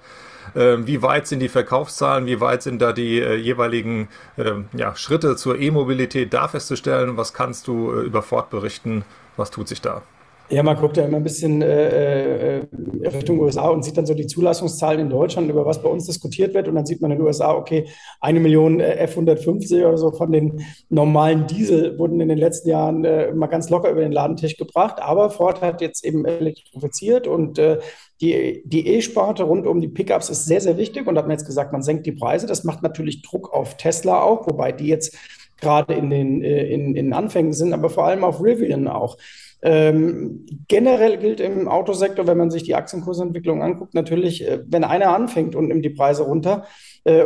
Ähm, 0.56 0.88
wie 0.88 1.02
weit 1.02 1.28
sind 1.28 1.40
die 1.40 1.50
Verkaufszahlen? 1.50 2.26
Wie 2.26 2.42
weit 2.42 2.64
sind 2.64 2.82
da 2.82 2.92
die 2.92 3.20
äh, 3.20 3.36
jeweiligen 3.36 4.10
äh, 4.38 4.54
ja, 4.74 4.96
Schritte 4.96 5.36
zur 5.36 5.60
E-Mobilität 5.60 6.34
da 6.34 6.48
festzustellen? 6.48 7.18
Was 7.18 7.34
kannst 7.34 7.68
du 7.68 7.92
äh, 7.92 8.02
über 8.02 8.22
Ford 8.22 8.50
berichten? 8.50 9.04
Was 9.40 9.52
tut 9.52 9.70
sich 9.70 9.80
da? 9.80 10.04
Ja, 10.52 10.64
man 10.64 10.76
guckt 10.76 10.98
ja 10.98 11.06
immer 11.06 11.18
ein 11.18 11.24
bisschen 11.24 11.62
äh, 11.62 12.58
äh 12.58 12.66
Richtung 13.04 13.40
USA 13.40 13.70
und 13.70 13.86
sieht 13.86 13.98
dann 13.98 14.08
so 14.08 14.16
die 14.16 14.26
Zulassungszahlen 14.26 15.00
in 15.00 15.10
Deutschland, 15.10 15.50
über 15.50 15.66
was 15.66 15.82
bei 15.82 15.88
uns 15.88 16.08
diskutiert 16.08 16.54
wird. 16.56 16.68
Und 16.68 16.76
dann 16.76 16.86
sieht 16.86 17.02
man 17.02 17.12
in 17.12 17.20
den 17.20 17.26
USA, 17.26 17.54
okay, 17.54 17.88
eine 18.20 18.40
Million 18.40 18.80
äh, 18.80 18.96
F-150 18.96 19.86
oder 19.86 19.98
so 19.98 20.12
von 20.12 20.32
den 20.32 20.66
normalen 20.90 21.46
Diesel 21.48 21.98
wurden 22.00 22.20
in 22.20 22.30
den 22.30 22.38
letzten 22.40 22.68
Jahren 22.68 23.06
äh, 23.06 23.32
mal 23.32 23.48
ganz 23.48 23.70
locker 23.70 23.92
über 23.92 24.02
den 24.02 24.12
Ladentisch 24.12 24.58
gebracht. 24.58 25.00
Aber 25.02 25.30
Ford 25.30 25.62
hat 25.62 25.82
jetzt 25.82 26.04
eben 26.04 26.26
elektrifiziert 26.26 27.28
und 27.28 27.60
äh, 27.60 27.80
die, 28.20 28.64
die 28.66 28.88
E-Sparte 28.88 29.44
rund 29.44 29.68
um 29.68 29.80
die 29.80 29.88
Pickups 29.88 30.30
ist 30.30 30.48
sehr, 30.48 30.60
sehr 30.60 30.78
wichtig. 30.78 31.08
Und 31.08 31.18
hat 31.18 31.26
man 31.26 31.38
jetzt 31.38 31.46
gesagt, 31.46 31.72
man 31.72 31.84
senkt 31.84 32.08
die 32.08 32.12
Preise. 32.12 32.48
Das 32.48 32.64
macht 32.64 32.82
natürlich 32.82 33.22
Druck 33.22 33.54
auf 33.54 33.78
Tesla 33.78 34.22
auch, 34.22 34.48
wobei 34.48 34.72
die 34.72 34.88
jetzt 34.88 35.16
gerade 35.62 35.94
in 35.94 36.10
den 36.10 36.42
äh, 36.44 36.66
in, 36.66 36.96
in 36.96 37.14
Anfängen 37.14 37.54
sind, 37.54 37.74
aber 37.74 37.90
vor 37.90 38.06
allem 38.06 38.24
auf 38.24 38.44
Rivian 38.44 38.88
auch. 38.88 39.18
Ähm, 39.62 40.46
generell 40.70 41.18
gilt 41.18 41.42
im 41.42 41.68
Autosektor, 41.68 42.26
wenn 42.28 42.38
man 42.38 42.50
sich 42.50 42.64
die 42.64 42.76
Aktienkursentwicklung 42.76 43.62
anguckt, 43.62 43.94
natürlich, 43.94 44.48
äh, 44.48 44.60
wenn 44.66 44.86
einer 44.86 45.14
anfängt 45.14 45.56
und 45.56 45.68
nimmt 45.68 45.84
die 45.84 45.90
Preise 45.90 46.24
runter, 46.24 46.66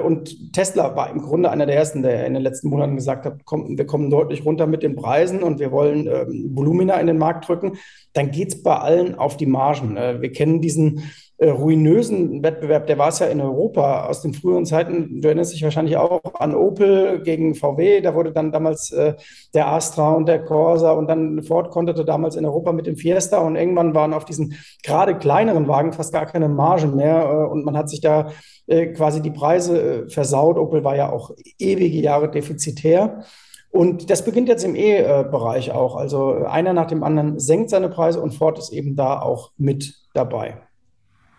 und 0.03 0.53
Tesla 0.53 0.95
war 0.95 1.09
im 1.09 1.21
Grunde 1.21 1.49
einer 1.49 1.65
der 1.65 1.75
ersten, 1.75 2.03
der 2.03 2.25
in 2.25 2.33
den 2.33 2.43
letzten 2.43 2.69
Monaten 2.69 2.95
gesagt 2.95 3.25
hat, 3.25 3.45
komm, 3.45 3.77
wir 3.77 3.85
kommen 3.85 4.09
deutlich 4.09 4.45
runter 4.45 4.67
mit 4.67 4.83
den 4.83 4.95
Preisen 4.95 5.43
und 5.43 5.59
wir 5.59 5.71
wollen 5.71 6.07
ähm, 6.07 6.51
Volumina 6.53 6.95
in 6.99 7.07
den 7.07 7.17
Markt 7.17 7.47
drücken, 7.47 7.77
dann 8.13 8.31
geht 8.31 8.49
es 8.49 8.63
bei 8.63 8.75
allen 8.75 9.15
auf 9.15 9.37
die 9.37 9.45
Margen. 9.45 9.97
Äh, 9.97 10.21
wir 10.21 10.31
kennen 10.31 10.61
diesen 10.61 11.03
äh, 11.37 11.49
ruinösen 11.49 12.43
Wettbewerb, 12.43 12.87
der 12.87 12.97
war 12.97 13.09
es 13.09 13.19
ja 13.19 13.25
in 13.25 13.41
Europa 13.41 14.05
aus 14.05 14.21
den 14.21 14.33
früheren 14.33 14.65
Zeiten. 14.65 15.19
Du 15.19 15.27
erinnerst 15.27 15.53
dich 15.53 15.63
wahrscheinlich 15.63 15.97
auch 15.97 16.21
an 16.35 16.55
Opel 16.55 17.21
gegen 17.23 17.55
VW. 17.55 18.01
Da 18.01 18.15
wurde 18.15 18.31
dann 18.31 18.51
damals 18.51 18.91
äh, 18.91 19.15
der 19.53 19.67
Astra 19.67 20.13
und 20.13 20.27
der 20.27 20.45
Corsa 20.45 20.91
und 20.91 21.07
dann 21.07 21.43
Ford 21.43 21.71
konterte 21.71 22.05
damals 22.05 22.35
in 22.35 22.45
Europa 22.45 22.71
mit 22.71 22.85
dem 22.85 22.95
Fiesta 22.95 23.39
und 23.39 23.55
irgendwann 23.55 23.95
waren 23.95 24.13
auf 24.13 24.25
diesen 24.25 24.55
gerade 24.83 25.17
kleineren 25.17 25.67
Wagen 25.67 25.91
fast 25.91 26.13
gar 26.13 26.27
keine 26.27 26.47
Margen 26.47 26.95
mehr 26.95 27.23
äh, 27.23 27.51
und 27.51 27.65
man 27.65 27.75
hat 27.75 27.89
sich 27.89 27.99
da 27.99 28.29
äh, 28.67 28.87
quasi 28.87 29.21
die 29.21 29.31
Preise 29.31 29.81
äh, 29.81 30.09
versaut. 30.09 30.57
Opel 30.57 30.83
war 30.83 30.95
ja 30.95 31.11
auch 31.11 31.31
ewige 31.59 31.99
Jahre 31.99 32.29
defizitär. 32.29 33.23
Und 33.71 34.11
das 34.11 34.23
beginnt 34.23 34.49
jetzt 34.49 34.63
im 34.63 34.75
E-Bereich 34.75 35.71
auch. 35.71 35.95
Also 35.95 36.45
einer 36.45 36.73
nach 36.73 36.85
dem 36.85 37.03
anderen 37.03 37.39
senkt 37.39 37.71
seine 37.71 37.89
Preise 37.89 38.21
und 38.21 38.35
Ford 38.35 38.59
ist 38.59 38.71
eben 38.71 38.95
da 38.95 39.19
auch 39.19 39.51
mit 39.57 39.95
dabei. 40.13 40.61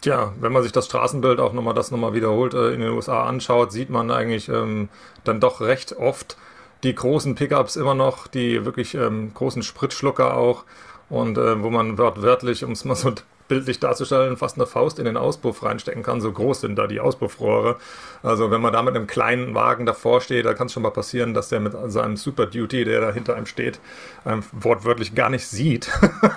Tja, 0.00 0.33
wenn 0.40 0.52
man 0.52 0.62
sich 0.62 0.73
das 0.73 0.87
Straßenbild 0.87 1.38
auch 1.40 1.52
nochmal, 1.52 1.75
das 1.75 1.90
nochmal 1.90 2.12
wiederholt 2.12 2.52
äh, 2.52 2.73
in 2.73 2.81
den 2.81 2.90
USA 2.90 3.25
anschaut, 3.25 3.73
sieht 3.73 3.88
man 3.88 4.11
eigentlich 4.11 4.49
ähm, 4.49 4.88
dann 5.23 5.40
doch 5.40 5.61
recht 5.61 5.97
oft 5.97 6.37
die 6.83 6.95
großen 6.95 7.37
Pickups 7.37 7.76
immer 7.76 7.95
noch, 7.95 8.26
die 8.26 8.64
wirklich 8.66 8.95
ähm, 8.95 9.33
großen 9.33 9.62
Spritschlucker 9.62 10.37
auch 10.37 10.64
und 11.09 11.38
äh, 11.38 11.62
wo 11.62 11.71
man 11.71 11.97
wörtlich, 11.97 12.64
um 12.64 12.73
es 12.73 12.85
mal 12.85 12.97
so 12.97 13.12
bildlich 13.49 13.79
darzustellen, 13.79 14.37
fast 14.37 14.57
eine 14.57 14.67
Faust 14.67 14.99
in 14.99 15.05
den 15.05 15.17
Auspuff 15.17 15.63
reinstecken 15.63 16.03
kann. 16.03 16.21
So 16.21 16.33
groß 16.33 16.63
sind 16.63 16.77
da 16.77 16.87
die 16.87 17.01
Auspuffrohre. 17.01 17.77
Also 18.23 18.51
wenn 18.51 18.61
man 18.61 18.73
da 18.73 18.83
mit 18.83 18.97
einem 18.97 19.07
kleinen 19.07 19.55
Wagen 19.55 19.85
davor 19.85 20.21
steht, 20.21 20.47
da 20.47 20.55
kann 20.55 20.67
es 20.69 20.73
schon 20.73 20.83
mal 20.83 20.91
passieren, 20.91 21.35
dass 21.35 21.51
der 21.51 21.61
mit 21.61 21.75
seinem 21.87 22.17
Super 22.17 22.47
Duty, 22.47 22.85
der 22.85 23.01
da 23.01 23.13
hinter 23.13 23.37
einem 23.37 23.47
steht, 23.47 23.81
einem 24.25 24.43
wortwörtlich 24.53 25.15
gar 25.15 25.29
nicht 25.29 25.47
sieht. 25.47 25.91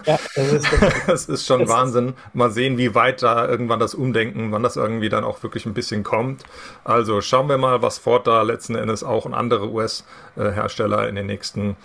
Ja, 0.06 0.20
das 0.36 0.54
ist, 0.54 0.68
das 1.08 1.26
ist 1.26 1.46
schon 1.46 1.62
das 1.62 1.70
Wahnsinn. 1.70 2.14
Mal 2.34 2.52
sehen, 2.52 2.78
wie 2.78 2.94
weit 2.94 3.24
da 3.24 3.48
irgendwann 3.48 3.80
das 3.80 3.96
Umdenken, 3.96 4.52
wann 4.52 4.64
das 4.64 4.76
irgendwie 4.76 5.10
dann 5.10 5.24
auch 5.24 5.44
wirklich 5.44 5.66
ein 5.66 5.74
bisschen 5.74 6.04
kommt. 6.04 6.44
Also 6.84 7.22
schauen 7.22 7.48
wir 7.48 7.58
mal, 7.58 7.82
was 7.82 7.98
Ford 7.98 8.28
da 8.28 8.42
letzten 8.42 8.76
Endes 8.76 9.04
auch 9.04 9.26
und 9.26 9.34
andere 9.34 9.70
US-Hersteller 9.70 11.08
in 11.08 11.16
den 11.16 11.28
nächsten 11.28 11.78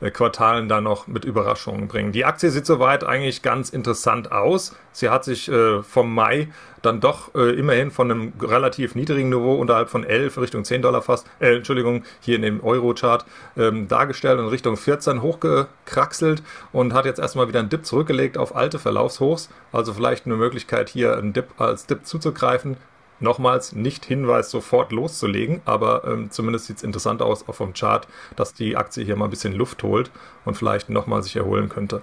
äh, 0.00 0.10
Quartalen 0.10 0.68
da 0.68 0.80
noch 0.80 1.06
mit 1.06 1.24
Überraschungen 1.24 1.88
bringen. 1.88 2.12
Die 2.12 2.24
Aktie 2.24 2.50
sieht 2.50 2.66
soweit 2.66 3.04
eigentlich 3.04 3.42
ganz 3.42 3.70
interessant 3.70 4.32
aus. 4.32 4.69
Sie 4.92 5.08
hat 5.08 5.24
sich 5.24 5.48
äh, 5.48 5.82
vom 5.82 6.14
Mai 6.14 6.48
dann 6.82 7.00
doch 7.00 7.34
äh, 7.34 7.58
immerhin 7.58 7.90
von 7.90 8.10
einem 8.10 8.32
relativ 8.40 8.94
niedrigen 8.94 9.28
Niveau 9.28 9.54
unterhalb 9.54 9.88
von 9.88 10.04
11 10.04 10.38
Richtung 10.38 10.64
10 10.64 10.82
Dollar 10.82 11.02
fast, 11.02 11.26
äh, 11.38 11.56
Entschuldigung, 11.56 12.04
hier 12.20 12.36
in 12.36 12.42
dem 12.42 12.62
Euro-Chart 12.62 13.24
ähm, 13.56 13.88
dargestellt 13.88 14.38
und 14.38 14.48
Richtung 14.48 14.76
14 14.76 15.22
hochgekraxelt 15.22 16.42
und 16.72 16.94
hat 16.94 17.04
jetzt 17.04 17.20
erstmal 17.20 17.48
wieder 17.48 17.60
einen 17.60 17.68
Dip 17.68 17.84
zurückgelegt 17.84 18.38
auf 18.38 18.56
alte 18.56 18.78
Verlaufshochs. 18.78 19.50
Also 19.72 19.92
vielleicht 19.92 20.26
eine 20.26 20.36
Möglichkeit 20.36 20.88
hier 20.88 21.16
einen 21.16 21.32
Dip 21.32 21.60
als 21.60 21.86
Dip 21.86 22.06
zuzugreifen. 22.06 22.76
Nochmals 23.20 23.74
nicht 23.74 24.06
Hinweis, 24.06 24.50
sofort 24.50 24.92
loszulegen, 24.92 25.60
aber 25.66 26.04
ähm, 26.06 26.30
zumindest 26.30 26.66
sieht 26.66 26.78
es 26.78 26.82
interessant 26.82 27.20
aus, 27.20 27.46
auch 27.46 27.54
vom 27.54 27.74
Chart, 27.74 28.08
dass 28.34 28.54
die 28.54 28.78
Aktie 28.78 29.04
hier 29.04 29.14
mal 29.14 29.26
ein 29.26 29.30
bisschen 29.30 29.52
Luft 29.52 29.82
holt 29.82 30.10
und 30.46 30.56
vielleicht 30.56 30.88
nochmal 30.88 31.22
sich 31.22 31.36
erholen 31.36 31.68
könnte. 31.68 32.00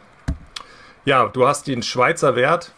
Ja, 1.07 1.29
du 1.29 1.47
hast 1.47 1.67
den 1.67 1.83
Schweizer 1.83 2.35
Wert, 2.35 2.73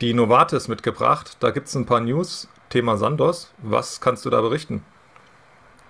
die 0.00 0.14
Novartis 0.14 0.68
mitgebracht. 0.68 1.36
Da 1.40 1.50
gibt 1.50 1.66
es 1.66 1.74
ein 1.74 1.84
paar 1.84 2.00
News. 2.00 2.48
Thema 2.68 2.96
Sandos. 2.96 3.52
Was 3.58 4.00
kannst 4.00 4.24
du 4.24 4.30
da 4.30 4.40
berichten? 4.40 4.84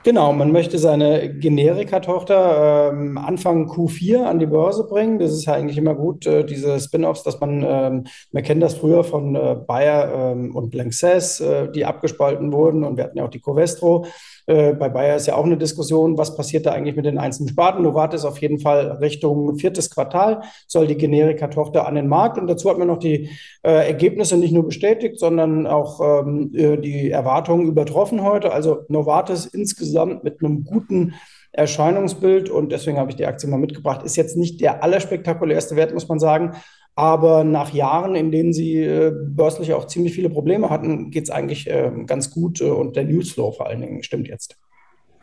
Genau, 0.03 0.33
man 0.33 0.53
möchte 0.53 0.79
seine 0.79 1.29
Generika-Tochter 1.29 2.93
ähm, 2.95 3.19
Anfang 3.19 3.69
Q4 3.69 4.25
an 4.25 4.39
die 4.39 4.47
Börse 4.47 4.85
bringen. 4.85 5.19
Das 5.19 5.33
ist 5.33 5.45
ja 5.45 5.53
eigentlich 5.53 5.77
immer 5.77 5.95
gut, 5.95 6.27
äh, 6.27 6.47
diese 6.47 6.81
Spin-offs, 6.81 7.25
dass 7.25 7.39
man, 7.41 7.63
ähm, 7.63 8.05
man 8.33 8.43
kennt 8.43 8.63
das 8.63 8.79
früher 8.79 9.05
von 9.05 9.37
äh, 9.37 9.57
Bayer 9.67 10.33
ähm, 10.33 10.57
und 10.57 10.75
Lanxess, 10.75 11.41
äh, 11.41 11.71
die 11.71 11.85
abgespalten 11.85 12.55
wurden 12.55 12.85
und 12.85 12.97
wir 12.97 13.05
hatten 13.05 13.19
ja 13.19 13.25
auch 13.27 13.31
die 13.31 13.43
Covestro. 13.43 14.07
Äh, 14.47 14.75
bei 14.75 14.89
Bayer 14.89 15.17
ist 15.17 15.27
ja 15.27 15.37
auch 15.37 15.45
eine 15.45 15.57
Diskussion, 15.57 16.19
was 16.19 16.37
passiert 16.37 16.67
da 16.67 16.73
eigentlich 16.73 16.97
mit 16.97 17.07
den 17.07 17.19
einzelnen 17.19 17.49
Sparten. 17.49 17.83
Novartis 17.83 18.25
auf 18.25 18.39
jeden 18.41 18.59
Fall 18.59 18.93
Richtung 19.01 19.57
viertes 19.57 19.91
Quartal 19.91 20.43
soll 20.67 20.87
die 20.87 20.97
Generika-Tochter 20.97 21.87
an 21.87 21.95
den 21.95 22.09
Markt. 22.09 22.39
Und 22.39 22.47
dazu 22.47 22.71
hat 22.71 22.79
man 22.79 22.89
noch 22.89 22.99
die 22.99 23.31
äh, 23.63 23.87
Ergebnisse 23.87 24.37
nicht 24.37 24.53
nur 24.53 24.65
bestätigt, 24.65 25.19
sondern 25.19 25.67
auch 25.67 26.01
ähm, 26.01 26.51
äh, 26.55 26.77
die 26.77 27.11
Erwartungen 27.11 27.67
übertroffen 27.67 28.23
heute. 28.23 28.53
Also 28.53 28.85
Novartis 28.89 29.47
insgesamt 29.47 30.25
mit 30.25 30.43
einem 30.43 30.65
guten 30.65 31.15
Erscheinungsbild 31.53 32.49
und 32.49 32.71
deswegen 32.71 32.99
habe 32.99 33.11
ich 33.11 33.17
die 33.17 33.27
Aktie 33.27 33.49
mal 33.49 33.59
mitgebracht. 33.59 34.05
Ist 34.05 34.17
jetzt 34.17 34.37
nicht 34.37 34.61
der 34.61 34.85
allerspektakulärste 34.85 35.75
Wert, 35.75 35.93
muss 35.93 36.09
man 36.09 36.21
sagen. 36.21 36.53
Aber 36.95 37.45
nach 37.45 37.73
Jahren, 37.73 38.15
in 38.15 38.31
denen 38.31 38.53
sie 38.53 38.83
äh, 38.83 39.13
börslich 39.15 39.73
auch 39.73 39.87
ziemlich 39.87 40.15
viele 40.15 40.29
Probleme 40.29 40.71
hatten, 40.71 41.11
geht 41.11 41.25
es 41.25 41.31
eigentlich 41.31 41.69
äh, 41.69 41.91
ganz 42.07 42.31
gut 42.31 42.61
äh, 42.61 42.65
und 42.65 42.97
der 42.97 43.05
Newsflow 43.05 43.53
vor 43.53 43.67
allen 43.67 43.81
Dingen 43.81 44.03
stimmt 44.03 44.29
jetzt. 44.29 44.57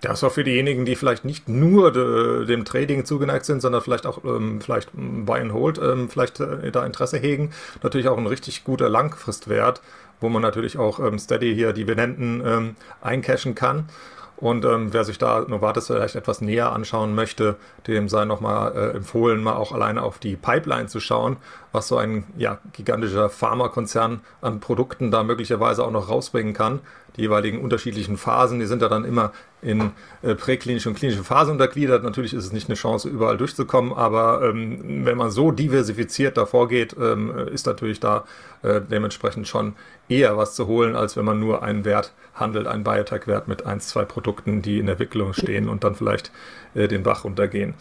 Das 0.01 0.19
ist 0.19 0.23
auch 0.23 0.31
für 0.31 0.43
diejenigen, 0.43 0.85
die 0.85 0.95
vielleicht 0.95 1.25
nicht 1.25 1.49
nur 1.49 1.91
de, 1.91 2.45
dem 2.45 2.65
Trading 2.65 3.03
zugeneigt 3.03 3.45
sind, 3.45 3.61
sondern 3.61 3.81
vielleicht 3.81 4.05
auch 4.05 4.23
ähm, 4.23 4.61
vielleicht 4.61 4.91
Buy 4.93 5.39
and 5.39 5.53
Hold, 5.53 5.79
ähm, 5.79 6.07
vielleicht 6.07 6.39
äh, 6.39 6.71
da 6.71 6.85
Interesse 6.85 7.17
hegen, 7.17 7.49
natürlich 7.81 8.07
auch 8.07 8.17
ein 8.17 8.27
richtig 8.27 8.63
guter 8.63 8.89
Langfristwert, 8.89 9.81
wo 10.21 10.29
man 10.29 10.43
natürlich 10.43 10.77
auch 10.77 10.99
ähm, 10.99 11.17
steady 11.17 11.55
hier 11.55 11.73
Dividenden 11.73 12.43
ähm, 12.45 12.75
eincashen 13.01 13.55
kann. 13.55 13.89
Und 14.37 14.65
ähm, 14.65 14.93
wer 14.93 15.03
sich 15.03 15.17
da 15.17 15.45
Novartis 15.47 15.87
vielleicht 15.87 16.15
etwas 16.15 16.41
näher 16.41 16.71
anschauen 16.71 17.15
möchte, 17.15 17.55
dem 17.87 18.07
sei 18.07 18.25
nochmal 18.25 18.71
äh, 18.75 18.97
empfohlen, 18.97 19.41
mal 19.41 19.55
auch 19.55 19.71
alleine 19.71 20.03
auf 20.03 20.19
die 20.19 20.35
Pipeline 20.35 20.87
zu 20.87 20.99
schauen, 20.99 21.37
was 21.77 21.87
so 21.87 21.97
ein 21.97 22.25
ja, 22.37 22.59
gigantischer 22.73 23.29
Pharmakonzern 23.29 24.21
an 24.41 24.59
Produkten 24.59 25.11
da 25.11 25.23
möglicherweise 25.23 25.85
auch 25.85 25.91
noch 25.91 26.09
rausbringen 26.09 26.53
kann 26.53 26.81
die 27.17 27.21
jeweiligen 27.21 27.61
unterschiedlichen 27.61 28.17
Phasen, 28.17 28.59
die 28.59 28.67
sind 28.67 28.81
ja 28.81 28.89
dann 28.89 29.03
immer 29.03 29.33
in 29.61 29.91
äh, 30.21 30.35
präklinische 30.35 30.87
und 30.87 30.95
klinische 30.95 31.23
Phasen 31.23 31.53
untergliedert. 31.53 32.03
Natürlich 32.03 32.33
ist 32.33 32.45
es 32.45 32.53
nicht 32.53 32.69
eine 32.69 32.75
Chance, 32.75 33.09
überall 33.09 33.37
durchzukommen, 33.37 33.91
aber 33.91 34.43
ähm, 34.43 35.03
wenn 35.03 35.17
man 35.17 35.31
so 35.31 35.51
diversifiziert 35.51 36.37
davor 36.37 36.67
geht, 36.67 36.95
ähm, 36.99 37.35
ist 37.51 37.65
natürlich 37.65 37.99
da 37.99 38.25
äh, 38.61 38.79
dementsprechend 38.81 39.47
schon 39.47 39.73
eher 40.07 40.37
was 40.37 40.53
zu 40.53 40.67
holen, 40.67 40.95
als 40.95 41.17
wenn 41.17 41.25
man 41.25 41.39
nur 41.39 41.63
einen 41.63 41.85
Wert 41.85 42.13
handelt, 42.35 42.67
einen 42.67 42.83
Biotech-Wert 42.83 43.47
mit 43.47 43.65
ein, 43.65 43.79
zwei 43.79 44.05
Produkten, 44.05 44.61
die 44.61 44.77
in 44.77 44.85
der 44.85 44.93
Entwicklung 44.93 45.33
stehen 45.33 45.69
und 45.69 45.83
dann 45.83 45.95
vielleicht 45.95 46.31
äh, 46.75 46.87
den 46.87 47.01
Bach 47.01 47.23
runtergehen. 47.23 47.73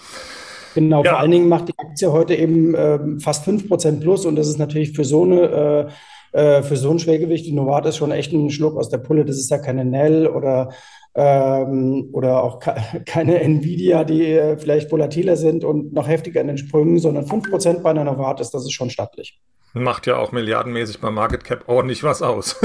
Genau, 0.76 1.02
ja. 1.02 1.12
vor 1.12 1.21
allen 1.21 1.30
Dingen 1.30 1.49
macht 1.49 1.68
die 1.68 1.78
Aktie 1.78 2.12
heute 2.12 2.35
eben 2.35 2.75
äh, 2.75 2.99
fast 3.18 3.49
5% 3.49 4.00
plus 4.00 4.26
und 4.26 4.37
das 4.37 4.47
ist 4.47 4.59
natürlich 4.59 4.92
für 4.92 5.04
so 5.04 5.23
eine 5.25 5.40
äh, 5.40 5.92
äh, 6.37 6.62
für 6.62 6.76
so 6.76 6.90
ein 6.90 6.99
Schwergewicht, 6.99 7.47
die 7.47 7.52
Novartis 7.52 7.97
schon 7.97 8.12
echt 8.12 8.35
einen 8.35 8.50
Schluck 8.50 8.76
aus 8.76 8.90
der 8.90 8.99
Pulle. 8.99 9.25
Das 9.25 9.38
ist 9.38 9.50
ja 9.50 9.56
keine 9.56 9.87
Nell 9.87 10.26
oder, 10.26 10.68
ähm, 11.14 12.11
oder 12.12 12.45
auch 12.45 12.61
keine 13.06 13.40
Nvidia, 13.40 14.04
die 14.04 14.33
äh, 14.33 14.59
vielleicht 14.59 14.92
volatiler 14.92 15.37
sind 15.37 15.64
und 15.64 15.95
noch 15.95 16.09
heftiger 16.09 16.42
in 16.42 16.49
den 16.49 16.59
Sprüngen, 16.59 16.99
sondern 16.99 17.25
5% 17.25 17.80
bei 17.80 17.88
einer 17.88 18.04
Novartis, 18.04 18.50
das 18.50 18.64
ist 18.64 18.73
schon 18.73 18.90
stattlich. 18.90 19.40
Macht 19.73 20.06
ja 20.06 20.16
auch 20.16 20.32
milliardenmäßig 20.32 21.00
beim 21.00 21.14
Market 21.14 21.44
Cap 21.44 21.64
ordentlich 21.66 22.02
was 22.02 22.23
aus. 22.23 22.56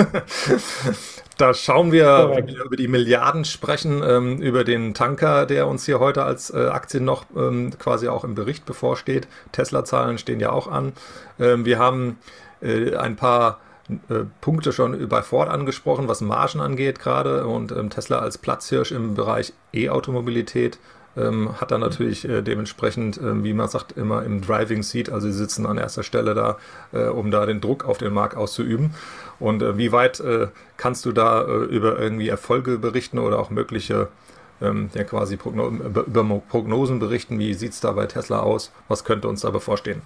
da 1.37 1.53
schauen 1.53 1.91
wir, 1.91 2.31
wenn 2.33 2.47
wir 2.47 2.63
über 2.63 2.75
die 2.77 2.87
Milliarden 2.87 3.43
sprechen, 3.43 4.01
ähm, 4.01 4.41
über 4.41 4.63
den 4.63 4.93
Tanker, 4.93 5.45
der 5.45 5.67
uns 5.67 5.85
hier 5.85 5.99
heute 5.99 6.23
als 6.23 6.51
äh, 6.53 6.67
Aktien 6.67 7.03
noch 7.03 7.25
ähm, 7.35 7.71
quasi 7.77 8.07
auch 8.07 8.23
im 8.23 8.35
Bericht 8.35 8.65
bevorsteht. 8.65 9.27
Tesla-Zahlen 9.51 10.19
stehen 10.19 10.39
ja 10.39 10.51
auch 10.51 10.67
an. 10.67 10.93
Ähm, 11.39 11.65
wir 11.65 11.79
haben 11.79 12.17
äh, 12.61 12.95
ein 12.95 13.17
paar 13.17 13.59
äh, 14.09 14.25
Punkte 14.39 14.71
schon 14.71 15.09
bei 15.09 15.21
Ford 15.21 15.49
angesprochen, 15.49 16.07
was 16.07 16.21
Margen 16.21 16.61
angeht 16.61 16.99
gerade 16.99 17.45
und 17.45 17.71
ähm, 17.71 17.89
Tesla 17.89 18.19
als 18.19 18.37
Platzhirsch 18.37 18.91
im 18.91 19.15
Bereich 19.15 19.53
E-Automobilität 19.73 20.79
ähm, 21.17 21.59
hat 21.59 21.71
dann 21.71 21.81
natürlich 21.81 22.27
äh, 22.27 22.41
dementsprechend, 22.41 23.17
äh, 23.17 23.43
wie 23.43 23.53
man 23.53 23.67
sagt, 23.67 23.97
immer 23.97 24.23
im 24.23 24.41
Driving 24.41 24.83
Seat, 24.83 25.09
also 25.09 25.27
sie 25.27 25.37
sitzen 25.37 25.65
an 25.65 25.77
erster 25.77 26.03
Stelle 26.03 26.33
da, 26.33 26.57
äh, 26.93 27.07
um 27.07 27.31
da 27.31 27.45
den 27.45 27.61
Druck 27.61 27.85
auf 27.85 27.97
den 27.97 28.13
Markt 28.13 28.35
auszuüben. 28.37 28.93
Und 29.39 29.61
äh, 29.61 29.77
wie 29.77 29.91
weit 29.91 30.19
äh, 30.19 30.47
kannst 30.77 31.05
du 31.05 31.11
da 31.11 31.45
über 31.45 31.99
irgendwie 31.99 32.29
Erfolge 32.29 32.77
berichten 32.77 33.19
oder 33.19 33.39
auch 33.39 33.49
mögliche 33.49 34.07
ähm, 34.61 34.89
ja 34.93 35.03
quasi 35.03 35.37
Progno 35.37 35.67
über 35.69 36.23
Prognosen 36.49 36.99
berichten? 36.99 37.39
Wie 37.39 37.53
sieht 37.53 37.73
es 37.73 37.81
da 37.81 37.91
bei 37.91 38.05
Tesla 38.05 38.39
aus? 38.39 38.71
Was 38.87 39.03
könnte 39.03 39.27
uns 39.27 39.41
da 39.41 39.49
bevorstehen? 39.49 40.01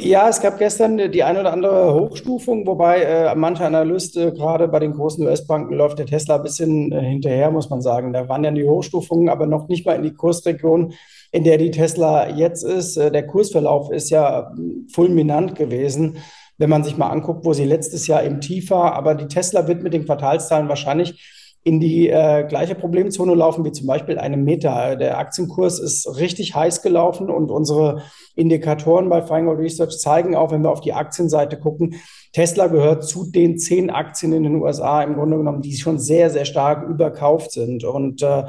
Ja, 0.00 0.28
es 0.28 0.40
gab 0.40 0.58
gestern 0.58 1.10
die 1.10 1.24
eine 1.24 1.40
oder 1.40 1.52
andere 1.52 1.92
Hochstufung, 1.92 2.64
wobei 2.68 3.02
äh, 3.02 3.34
manche 3.34 3.66
Analysten, 3.66 4.32
gerade 4.32 4.68
bei 4.68 4.78
den 4.78 4.92
großen 4.92 5.26
US-Banken, 5.26 5.74
läuft 5.74 5.98
der 5.98 6.06
Tesla 6.06 6.36
ein 6.36 6.44
bisschen 6.44 6.92
äh, 6.92 7.00
hinterher, 7.00 7.50
muss 7.50 7.68
man 7.68 7.82
sagen. 7.82 8.12
Da 8.12 8.28
waren 8.28 8.44
ja 8.44 8.52
die 8.52 8.64
Hochstufungen, 8.64 9.28
aber 9.28 9.46
noch 9.46 9.66
nicht 9.66 9.84
mal 9.84 9.96
in 9.96 10.04
die 10.04 10.14
Kursregion, 10.14 10.94
in 11.32 11.42
der 11.42 11.58
die 11.58 11.72
Tesla 11.72 12.28
jetzt 12.30 12.62
ist. 12.62 12.96
Äh, 12.96 13.10
der 13.10 13.26
Kursverlauf 13.26 13.90
ist 13.90 14.10
ja 14.10 14.54
fulminant 14.92 15.56
gewesen, 15.56 16.18
wenn 16.58 16.70
man 16.70 16.84
sich 16.84 16.96
mal 16.96 17.10
anguckt, 17.10 17.44
wo 17.44 17.52
sie 17.52 17.64
letztes 17.64 18.06
Jahr 18.06 18.22
im 18.22 18.40
Tief 18.40 18.70
war. 18.70 18.92
Aber 18.94 19.16
die 19.16 19.26
Tesla 19.26 19.66
wird 19.66 19.82
mit 19.82 19.94
den 19.94 20.04
Quartalszahlen 20.04 20.68
wahrscheinlich 20.68 21.37
in 21.64 21.80
die 21.80 22.08
äh, 22.08 22.44
gleiche 22.48 22.74
Problemzone 22.74 23.34
laufen 23.34 23.64
wie 23.64 23.72
zum 23.72 23.86
Beispiel 23.86 24.18
eine 24.18 24.36
Meta. 24.36 24.96
Der 24.96 25.18
Aktienkurs 25.18 25.78
ist 25.78 26.18
richtig 26.18 26.54
heiß 26.54 26.82
gelaufen 26.82 27.30
und 27.30 27.50
unsere 27.50 28.02
Indikatoren 28.34 29.08
bei 29.08 29.22
Feingold 29.22 29.58
Research 29.58 29.98
zeigen 29.98 30.34
auch, 30.34 30.50
wenn 30.50 30.62
wir 30.62 30.70
auf 30.70 30.80
die 30.80 30.94
Aktienseite 30.94 31.58
gucken, 31.58 31.96
Tesla 32.32 32.68
gehört 32.68 33.04
zu 33.04 33.30
den 33.30 33.58
zehn 33.58 33.90
Aktien 33.90 34.32
in 34.32 34.44
den 34.44 34.56
USA 34.56 35.02
im 35.02 35.14
Grunde 35.14 35.36
genommen, 35.36 35.62
die 35.62 35.76
schon 35.76 35.98
sehr, 35.98 36.30
sehr 36.30 36.44
stark 36.44 36.88
überkauft 36.88 37.52
sind. 37.52 37.84
Und 37.84 38.22
äh, 38.22 38.44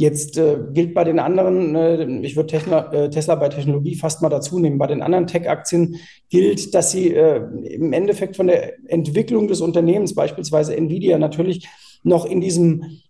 Jetzt 0.00 0.38
äh, 0.38 0.56
gilt 0.72 0.94
bei 0.94 1.04
den 1.04 1.18
anderen, 1.18 1.74
äh, 1.74 2.20
ich 2.22 2.34
würde 2.34 2.46
Tesla, 2.46 2.90
äh, 2.90 3.10
Tesla, 3.10 3.34
bei 3.34 3.50
Technologie 3.50 3.96
fast 3.96 4.22
mal 4.22 4.30
dazu 4.30 4.58
nehmen, 4.58 4.78
bei 4.78 4.86
den 4.86 5.02
anderen 5.02 5.26
Tech-Aktien 5.26 5.96
gilt, 6.30 6.74
dass 6.74 6.90
sie 6.90 7.12
äh, 7.12 7.42
im 7.64 7.92
Endeffekt 7.92 8.36
von 8.36 8.46
der 8.46 8.78
Entwicklung 8.88 9.46
des 9.46 9.60
Unternehmens, 9.60 10.14
beispielsweise 10.14 10.74
Nvidia, 10.74 11.18
natürlich 11.18 11.68
noch 12.02 12.24
in 12.24 12.40
diesem 12.40 13.00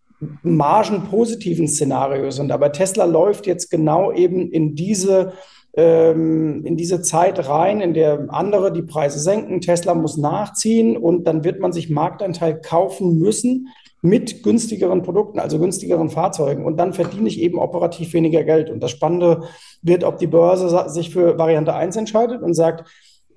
margenpositiven 0.43 1.67
Szenario 1.67 2.31
sind. 2.31 2.53
Aber 2.53 2.73
Tesla 2.73 3.05
läuft 3.05 3.47
jetzt 3.47 3.71
genau 3.71 4.13
eben 4.13 4.51
in 4.51 4.75
diese 4.75 5.33
ähm, 5.75 6.65
in 6.65 6.77
diese 6.77 7.01
Zeit 7.01 7.49
rein, 7.49 7.81
in 7.81 7.95
der 7.95 8.27
andere 8.29 8.73
die 8.73 8.83
Preise 8.83 9.21
senken, 9.21 9.61
Tesla 9.61 9.95
muss 9.95 10.17
nachziehen 10.17 10.97
und 10.97 11.29
dann 11.29 11.45
wird 11.45 11.61
man 11.61 11.73
sich 11.73 11.91
Marktanteil 11.91 12.61
kaufen 12.61 13.19
müssen 13.19 13.69
mit 14.03 14.43
günstigeren 14.43 15.03
Produkten, 15.03 15.39
also 15.39 15.59
günstigeren 15.59 16.11
Fahrzeugen. 16.11 16.65
Und 16.65 16.79
dann 16.79 16.93
verdiene 16.93 17.29
ich 17.29 17.41
eben 17.41 17.59
operativ 17.59 18.13
weniger 18.15 18.45
Geld. 18.45 18.71
Und 18.71 18.83
das 18.83 18.91
Spannende 18.91 19.43
wird, 19.83 20.05
ob 20.05 20.19
die 20.19 20.27
Börse 20.27 20.89
sich 20.89 21.11
für 21.11 21.39
Variante 21.39 21.75
1 21.75 21.97
entscheidet 21.97 22.43
und 22.43 22.55
sagt, 22.55 22.89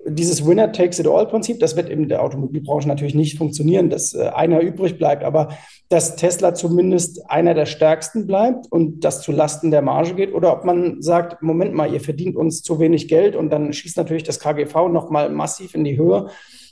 dieses 0.06 0.46
Winner 0.46 0.72
takes 0.72 0.98
it 0.98 1.06
all 1.06 1.26
Prinzip, 1.26 1.60
das 1.60 1.76
wird 1.76 1.88
in 1.88 2.08
der 2.08 2.22
Automobilbranche 2.22 2.88
natürlich 2.88 3.14
nicht 3.14 3.38
funktionieren, 3.38 3.90
dass 3.90 4.14
äh, 4.14 4.28
einer 4.28 4.60
übrig 4.60 4.98
bleibt, 4.98 5.24
aber 5.24 5.48
dass 5.88 6.16
Tesla 6.16 6.54
zumindest 6.54 7.30
einer 7.30 7.54
der 7.54 7.66
stärksten 7.66 8.26
bleibt 8.26 8.70
und 8.70 9.04
das 9.04 9.22
zu 9.22 9.32
Lasten 9.32 9.70
der 9.70 9.82
Marge 9.82 10.14
geht 10.14 10.34
oder 10.34 10.52
ob 10.52 10.64
man 10.64 11.00
sagt, 11.02 11.42
Moment 11.42 11.74
mal, 11.74 11.92
ihr 11.92 12.00
verdient 12.00 12.36
uns 12.36 12.62
zu 12.62 12.78
wenig 12.80 13.08
Geld 13.08 13.36
und 13.36 13.50
dann 13.50 13.72
schießt 13.72 13.96
natürlich 13.96 14.24
das 14.24 14.40
KGV 14.40 14.88
nochmal 14.88 15.30
massiv 15.30 15.74
in 15.74 15.84
die 15.84 15.96
Höhe 15.96 16.28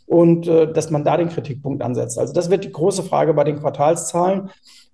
und 0.07 0.47
äh, 0.47 0.73
dass 0.73 0.91
man 0.91 1.05
da 1.05 1.17
den 1.17 1.29
Kritikpunkt 1.29 1.83
ansetzt. 1.83 2.19
Also 2.19 2.33
das 2.33 2.51
wird 2.51 2.65
die 2.65 2.73
große 2.73 3.03
Frage 3.03 3.35
bei 3.35 3.45
den 3.45 3.59
Quartalszahlen. 3.59 4.51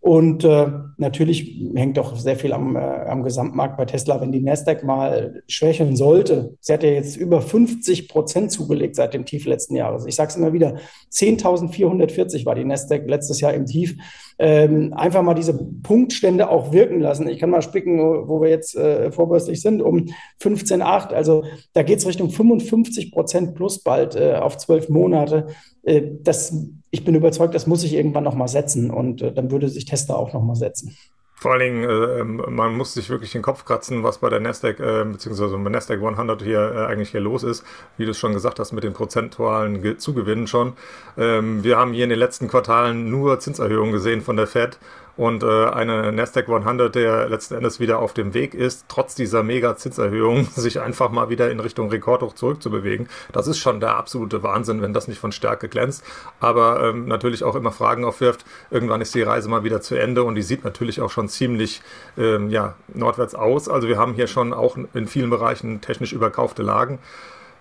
Und 0.08 0.42
äh, 0.42 0.68
natürlich 0.96 1.68
hängt 1.74 1.98
doch 1.98 2.16
sehr 2.16 2.36
viel 2.36 2.54
am, 2.54 2.76
äh, 2.76 2.78
am 2.78 3.22
Gesamtmarkt 3.22 3.76
bei 3.76 3.84
Tesla, 3.84 4.22
wenn 4.22 4.32
die 4.32 4.40
Nasdaq 4.40 4.82
mal 4.82 5.42
schwächeln 5.48 5.96
sollte. 5.96 6.56
Sie 6.60 6.72
hat 6.72 6.82
ja 6.82 6.88
jetzt 6.88 7.18
über 7.18 7.42
50 7.42 8.08
Prozent 8.08 8.50
zugelegt 8.50 8.96
seit 8.96 9.12
dem 9.12 9.26
Tief 9.26 9.44
letzten 9.44 9.76
Jahres. 9.76 10.06
Ich 10.06 10.14
sage 10.14 10.30
es 10.30 10.36
immer 10.36 10.54
wieder, 10.54 10.76
10.440 11.12 12.46
war 12.46 12.54
die 12.54 12.64
Nasdaq 12.64 13.06
letztes 13.06 13.42
Jahr 13.42 13.52
im 13.52 13.66
Tief. 13.66 13.98
Ähm, 14.38 14.94
einfach 14.94 15.20
mal 15.20 15.34
diese 15.34 15.52
Punktstände 15.82 16.48
auch 16.48 16.72
wirken 16.72 17.00
lassen. 17.00 17.28
Ich 17.28 17.38
kann 17.38 17.50
mal 17.50 17.60
spicken, 17.60 17.98
wo 18.00 18.40
wir 18.40 18.48
jetzt 18.48 18.76
äh, 18.76 19.12
vorbörslich 19.12 19.60
sind, 19.60 19.82
um 19.82 20.06
15,8. 20.40 21.12
Also 21.12 21.44
da 21.74 21.82
geht 21.82 21.98
es 21.98 22.06
Richtung 22.06 22.30
55 22.30 23.12
Prozent 23.12 23.54
plus 23.54 23.82
bald 23.82 24.16
äh, 24.16 24.36
auf 24.36 24.56
zwölf 24.56 24.88
Monate. 24.88 25.48
Äh, 25.82 26.00
das 26.22 26.56
ich 26.90 27.04
bin 27.04 27.14
überzeugt, 27.14 27.54
das 27.54 27.66
muss 27.66 27.82
sich 27.82 27.94
irgendwann 27.94 28.24
nochmal 28.24 28.48
setzen 28.48 28.90
und 28.90 29.22
äh, 29.22 29.32
dann 29.32 29.50
würde 29.50 29.68
sich 29.68 29.84
Tesla 29.84 30.14
auch 30.14 30.32
nochmal 30.32 30.56
setzen. 30.56 30.96
Vor 31.40 31.52
allen 31.52 31.60
Dingen, 31.60 31.84
äh, 31.88 32.50
man 32.50 32.76
muss 32.76 32.94
sich 32.94 33.10
wirklich 33.10 33.30
den 33.30 33.42
Kopf 33.42 33.64
kratzen, 33.64 34.02
was 34.02 34.18
bei 34.18 34.28
der 34.28 34.40
Nasdaq, 34.40 34.80
äh, 34.80 35.04
beziehungsweise 35.04 35.56
bei 35.56 35.70
Nasdaq 35.70 36.02
100 36.02 36.42
hier 36.42 36.72
äh, 36.74 36.86
eigentlich 36.86 37.10
hier 37.10 37.20
los 37.20 37.44
ist. 37.44 37.64
Wie 37.96 38.04
du 38.06 38.10
es 38.10 38.18
schon 38.18 38.32
gesagt 38.32 38.58
hast, 38.58 38.72
mit 38.72 38.82
den 38.82 38.92
prozentualen 38.92 39.80
Ge 39.80 39.96
Zugewinnen 39.98 40.48
schon. 40.48 40.72
Ähm, 41.16 41.62
wir 41.62 41.76
haben 41.76 41.92
hier 41.92 42.02
in 42.02 42.10
den 42.10 42.18
letzten 42.18 42.48
Quartalen 42.48 43.08
nur 43.08 43.38
Zinserhöhungen 43.38 43.92
gesehen 43.92 44.20
von 44.20 44.36
der 44.36 44.48
Fed 44.48 44.80
und 45.18 45.42
äh, 45.42 45.66
eine 45.66 46.12
Nasdaq 46.12 46.48
100, 46.48 46.94
der 46.94 47.28
letzten 47.28 47.54
Endes 47.54 47.80
wieder 47.80 47.98
auf 47.98 48.14
dem 48.14 48.34
Weg 48.34 48.54
ist, 48.54 48.84
trotz 48.86 49.16
dieser 49.16 49.42
mega 49.42 49.76
Zinserhöhung, 49.76 50.44
sich 50.54 50.80
einfach 50.80 51.10
mal 51.10 51.28
wieder 51.28 51.50
in 51.50 51.58
Richtung 51.58 51.90
Rekordhoch 51.90 52.34
zurückzubewegen. 52.34 53.08
Das 53.32 53.48
ist 53.48 53.58
schon 53.58 53.80
der 53.80 53.96
absolute 53.96 54.44
Wahnsinn, 54.44 54.80
wenn 54.80 54.92
das 54.92 55.08
nicht 55.08 55.18
von 55.18 55.32
Stärke 55.32 55.68
glänzt, 55.68 56.04
aber 56.38 56.84
ähm, 56.84 57.08
natürlich 57.08 57.42
auch 57.42 57.56
immer 57.56 57.72
Fragen 57.72 58.04
aufwirft. 58.04 58.44
Irgendwann 58.70 59.00
ist 59.00 59.12
die 59.14 59.22
Reise 59.22 59.48
mal 59.48 59.64
wieder 59.64 59.80
zu 59.80 59.96
Ende 59.96 60.22
und 60.22 60.36
die 60.36 60.42
sieht 60.42 60.62
natürlich 60.62 61.00
auch 61.00 61.10
schon 61.10 61.28
ziemlich 61.28 61.82
ähm, 62.16 62.48
ja, 62.50 62.76
nordwärts 62.94 63.34
aus. 63.34 63.68
Also 63.68 63.88
wir 63.88 63.98
haben 63.98 64.14
hier 64.14 64.28
schon 64.28 64.54
auch 64.54 64.78
in 64.94 65.08
vielen 65.08 65.30
Bereichen 65.30 65.80
technisch 65.80 66.12
überkaufte 66.12 66.62
Lagen. 66.62 67.00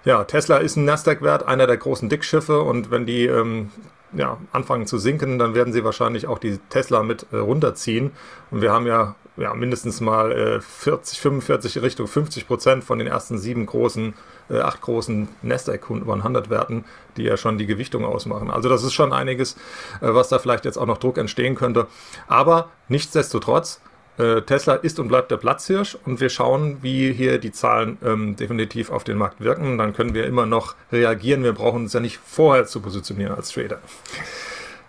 Ja, 0.06 0.24
Tesla 0.26 0.58
ist 0.58 0.76
ein 0.76 0.86
Nasdaq-Wert, 0.86 1.48
einer 1.48 1.66
der 1.66 1.78
großen 1.78 2.08
Dickschiffe 2.08 2.62
und 2.62 2.92
wenn 2.92 3.08
die 3.08 3.26
ähm, 3.26 3.72
ja, 4.14 4.38
anfangen 4.52 4.88
zu 4.88 4.98
sinken, 4.98 5.38
dann 5.40 5.54
werden 5.54 5.74
sie 5.74 5.84
wahrscheinlich 5.84 6.28
auch 6.28 6.40
die 6.40 6.58
Tesla 6.70 7.04
mit 7.04 7.28
äh, 7.32 7.38
runterziehen. 7.38 8.12
Und 8.52 8.62
wir 8.62 8.72
haben 8.72 8.88
ja, 8.88 9.16
ja 9.36 9.54
mindestens 9.54 10.02
mal 10.02 10.32
äh, 10.32 10.62
40, 10.62 11.20
45 11.20 11.82
Richtung 11.82 12.08
50 12.08 12.48
Prozent 12.48 12.84
von 12.84 13.00
den 13.00 13.08
ersten 13.08 13.38
sieben 13.38 13.66
großen, 13.66 14.14
äh, 14.50 14.60
acht 14.60 14.82
großen 14.82 15.28
Nasdaq 15.42 15.90
100 15.90 16.50
Werten, 16.50 16.86
die 17.18 17.24
ja 17.24 17.38
schon 17.38 17.58
die 17.58 17.66
Gewichtung 17.66 18.06
ausmachen. 18.06 18.50
Also 18.50 18.70
das 18.70 18.84
ist 18.84 18.94
schon 18.94 19.14
einiges, 19.14 19.56
äh, 20.02 20.14
was 20.14 20.30
da 20.30 20.40
vielleicht 20.40 20.66
jetzt 20.66 20.78
auch 20.78 20.86
noch 20.86 20.98
Druck 20.98 21.18
entstehen 21.18 21.56
könnte. 21.56 21.88
Aber 22.28 22.70
nichtsdestotrotz, 22.88 23.82
äh, 24.18 24.42
Tesla 24.42 24.76
ist 24.76 25.00
und 25.00 25.08
bleibt 25.08 25.32
der 25.32 25.38
Platzhirsch 25.38 25.98
und 26.06 26.20
wir 26.20 26.30
schauen, 26.30 26.78
wie 26.82 27.14
hier 27.14 27.38
die 27.38 27.52
Zahlen 27.52 27.98
ähm, 28.04 28.36
definitiv 28.36 28.90
auf 28.90 29.04
den 29.04 29.18
Markt 29.18 29.42
wirken. 29.42 29.78
Dann 29.78 29.94
können 29.94 30.14
wir 30.14 30.26
immer 30.26 30.46
noch 30.46 30.76
reagieren. 30.92 31.44
Wir 31.44 31.54
brauchen 31.54 31.84
uns 31.84 31.94
ja 31.94 32.00
nicht 32.00 32.20
vorher 32.26 32.66
zu 32.66 32.82
positionieren 32.82 33.36
als 33.36 33.52
Trader. 33.52 33.80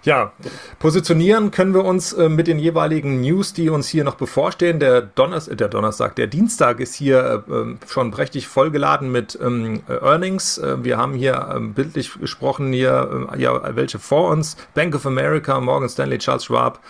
Ja, 0.04 0.32
positionieren 0.78 1.50
können 1.50 1.74
wir 1.74 1.84
uns 1.84 2.12
äh, 2.12 2.28
mit 2.28 2.46
den 2.46 2.58
jeweiligen 2.58 3.20
News, 3.20 3.52
die 3.52 3.68
uns 3.68 3.88
hier 3.88 4.04
noch 4.04 4.14
bevorstehen. 4.14 4.78
Der, 4.78 5.02
Donners 5.02 5.48
äh, 5.48 5.56
der 5.56 5.68
Donnerstag, 5.68 6.14
der 6.14 6.28
Dienstag 6.28 6.78
ist 6.78 6.94
hier 6.94 7.44
äh, 7.50 7.86
schon 7.86 8.12
prächtig 8.12 8.46
vollgeladen 8.46 9.10
mit 9.10 9.38
ähm, 9.42 9.82
Earnings. 9.88 10.58
Äh, 10.58 10.82
wir 10.84 10.96
haben 10.96 11.14
hier 11.14 11.52
ähm, 11.54 11.74
bildlich 11.74 12.18
gesprochen 12.18 12.72
hier, 12.72 13.28
äh, 13.34 13.42
ja, 13.42 13.76
welche 13.76 13.98
vor 13.98 14.30
uns. 14.30 14.56
Bank 14.72 14.94
of 14.94 15.04
America, 15.04 15.60
Morgan 15.60 15.88
Stanley, 15.88 16.18
Charles 16.18 16.44
Schwab, 16.44 16.80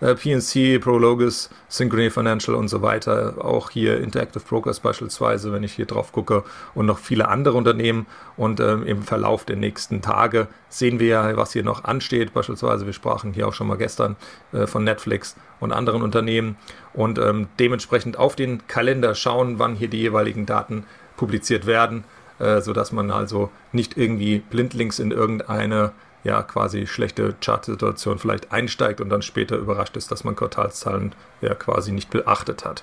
äh, 0.00 0.14
PNC, 0.14 0.80
Prologis, 0.82 1.50
Synchrony 1.68 2.10
Financial 2.10 2.56
und 2.56 2.68
so 2.68 2.82
weiter. 2.82 3.34
Auch 3.38 3.70
hier 3.70 4.00
Interactive 4.00 4.42
Brokers 4.42 4.80
beispielsweise, 4.80 5.52
wenn 5.52 5.62
ich 5.62 5.72
hier 5.72 5.86
drauf 5.86 6.12
gucke 6.12 6.44
und 6.74 6.86
noch 6.86 6.98
viele 6.98 7.28
andere 7.28 7.56
Unternehmen. 7.56 8.06
Und 8.36 8.60
ähm, 8.60 8.84
im 8.84 9.02
Verlauf 9.02 9.44
der 9.44 9.56
nächsten 9.56 10.02
Tage 10.02 10.48
sehen 10.68 11.00
wir 11.00 11.08
ja, 11.08 11.36
was 11.36 11.52
hier 11.52 11.64
noch 11.64 11.84
ansteht. 11.84 12.34
Beispielsweise, 12.34 12.86
wir 12.86 12.92
sprachen 12.92 13.32
hier 13.32 13.48
auch 13.48 13.54
schon 13.54 13.66
mal 13.66 13.78
gestern 13.78 14.16
äh, 14.52 14.66
von 14.66 14.84
Netflix 14.84 15.36
und 15.60 15.72
anderen 15.72 16.02
Unternehmen 16.02 16.56
und 16.92 17.18
ähm, 17.18 17.48
dementsprechend 17.58 18.18
auf 18.18 18.36
den 18.36 18.66
Kalender 18.66 19.14
schauen, 19.14 19.58
wann 19.58 19.74
hier 19.74 19.88
die 19.88 20.00
jeweiligen 20.00 20.46
Daten 20.46 20.84
publiziert 21.16 21.66
werden, 21.66 22.04
äh, 22.38 22.60
sodass 22.60 22.92
man 22.92 23.10
also 23.10 23.50
nicht 23.72 23.96
irgendwie 23.96 24.40
blindlings 24.40 24.98
in 24.98 25.10
irgendeine 25.10 25.92
ja 26.26 26.42
quasi 26.42 26.86
schlechte 26.86 27.34
Chartsituation 27.40 28.18
vielleicht 28.18 28.52
einsteigt 28.52 29.00
und 29.00 29.08
dann 29.08 29.22
später 29.22 29.56
überrascht 29.56 29.96
ist, 29.96 30.10
dass 30.10 30.24
man 30.24 30.34
Quartalszahlen 30.34 31.14
ja 31.40 31.54
quasi 31.54 31.92
nicht 31.92 32.10
beachtet 32.10 32.64
hat. 32.64 32.82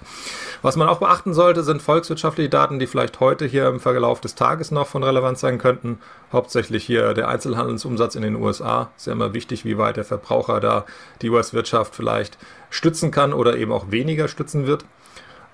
Was 0.62 0.78
man 0.78 0.88
auch 0.88 1.00
beachten 1.00 1.34
sollte, 1.34 1.64
sind 1.64 1.82
volkswirtschaftliche 1.82 2.50
Daten, 2.50 2.80
die 2.80 2.88
vielleicht 2.88 3.20
heute 3.20 3.46
hier 3.46 3.68
im 3.68 3.80
Verlauf 3.80 4.22
des 4.22 4.36
Tages 4.36 4.72
noch 4.72 4.88
von 4.88 5.04
Relevanz 5.04 5.42
sein 5.42 5.58
könnten. 5.58 6.00
Hauptsächlich 6.32 6.86
hier 6.86 7.14
der 7.14 7.28
Einzelhandelsumsatz 7.28 8.16
in 8.16 8.22
den 8.22 8.36
USA. 8.36 8.92
Ist 8.96 9.08
ja 9.08 9.14
immer 9.14 9.34
wichtig, 9.34 9.66
wie 9.66 9.78
weit 9.78 9.98
der 9.98 10.06
Verbraucher 10.06 10.60
da 10.60 10.86
die 11.22 11.30
US-Wirtschaft 11.30 11.94
vielleicht 11.96 12.38
stützen 12.70 13.12
kann 13.12 13.34
oder 13.34 13.58
eben 13.58 13.72
auch 13.72 13.92
weniger 13.92 14.28
stützen 14.28 14.66
wird. 14.66 14.86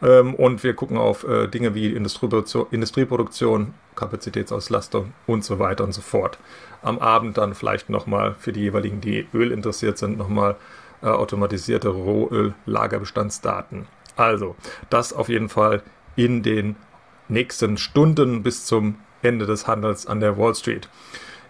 Ähm, 0.02 0.36
und 0.36 0.64
wir 0.64 0.74
gucken 0.74 0.98
auf 0.98 1.28
äh, 1.28 1.48
Dinge 1.48 1.76
wie 1.76 1.94
Industrieproduktion, 1.94 2.68
Industrieproduktion, 2.72 3.74
Kapazitätsauslastung 3.96 5.14
und 5.28 5.44
so 5.44 5.60
weiter 5.60 5.84
und 5.84 5.94
so 5.94 6.02
fort. 6.02 6.40
Am 6.82 7.00
Abend 7.00 7.38
dann 7.38 7.54
vielleicht 7.54 7.90
nochmal 7.90 8.36
für 8.40 8.54
die 8.54 8.62
jeweiligen, 8.62 9.02
die 9.02 9.28
Öl 9.34 9.52
interessiert 9.52 9.98
sind, 9.98 10.18
nochmal 10.18 10.56
äh, 11.02 11.08
automatisierte 11.08 11.90
Rohöl-Lagerbestandsdaten. 11.90 13.88
Also, 14.16 14.56
das 14.90 15.14
auf 15.14 15.30
jeden 15.30 15.50
Fall 15.50 15.82
in 16.16 16.44
den 16.44 16.76
nächsten 17.28 17.78
Stunden 17.78 18.44
bis 18.44 18.66
zum 18.66 18.96
Ende 19.22 19.46
des 19.46 19.68
Handels 19.68 20.08
an 20.08 20.20
der 20.20 20.38
Wall 20.38 20.56
Street. 20.56 20.90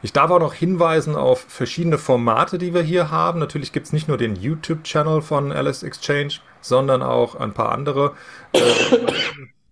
Ich 0.01 0.13
darf 0.13 0.31
auch 0.31 0.39
noch 0.39 0.53
hinweisen 0.53 1.15
auf 1.15 1.41
verschiedene 1.47 1.97
Formate, 1.97 2.57
die 2.57 2.73
wir 2.73 2.81
hier 2.81 3.11
haben. 3.11 3.39
Natürlich 3.39 3.73
gibt 3.73 3.87
es 3.87 3.93
nicht 3.93 4.07
nur 4.07 4.17
den 4.17 4.35
YouTube-Channel 4.35 5.21
von 5.21 5.51
Alice 5.51 5.83
Exchange, 5.83 6.35
sondern 6.61 7.01
auch 7.01 7.35
ein 7.35 7.53
paar 7.53 7.71
andere, 7.71 8.13
äh, 8.53 8.59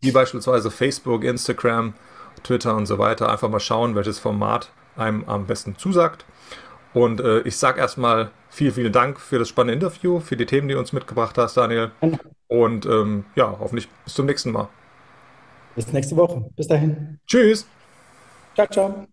wie 0.02 0.12
beispielsweise 0.12 0.72
Facebook, 0.72 1.24
Instagram, 1.24 1.94
Twitter 2.44 2.76
und 2.76 2.86
so 2.86 2.98
weiter. 2.98 3.30
Einfach 3.32 3.50
mal 3.50 3.60
schauen, 3.60 3.96
welches 3.96 4.20
Format 4.20 4.72
einem 4.96 5.24
am 5.28 5.46
besten 5.46 5.78
zusagt. 5.78 6.26
Und 6.94 7.20
äh, 7.20 7.42
ich 7.42 7.58
sage 7.58 7.80
erstmal 7.80 8.32
vielen, 8.50 8.74
vielen 8.74 8.94
Dank 8.94 9.20
für 9.20 9.38
das 9.40 9.50
spannende 9.50 9.74
Interview, 9.86 10.20
für 10.20 10.38
die 10.38 10.46
Themen, 10.46 10.68
die 10.68 10.74
du 10.74 10.80
uns 10.80 10.94
mitgebracht 10.94 11.38
hast, 11.38 11.58
Daniel. 11.58 11.92
Und 12.48 12.86
ähm, 12.86 13.26
ja, 13.36 13.56
hoffentlich 13.60 13.90
bis 14.06 14.14
zum 14.14 14.26
nächsten 14.26 14.52
Mal. 14.52 14.70
Bis 15.76 15.92
nächste 15.94 16.16
Woche. 16.16 16.50
Bis 16.56 16.68
dahin. 16.68 17.20
Tschüss. 17.28 17.68
Ciao, 18.56 18.68
ciao. 18.68 19.08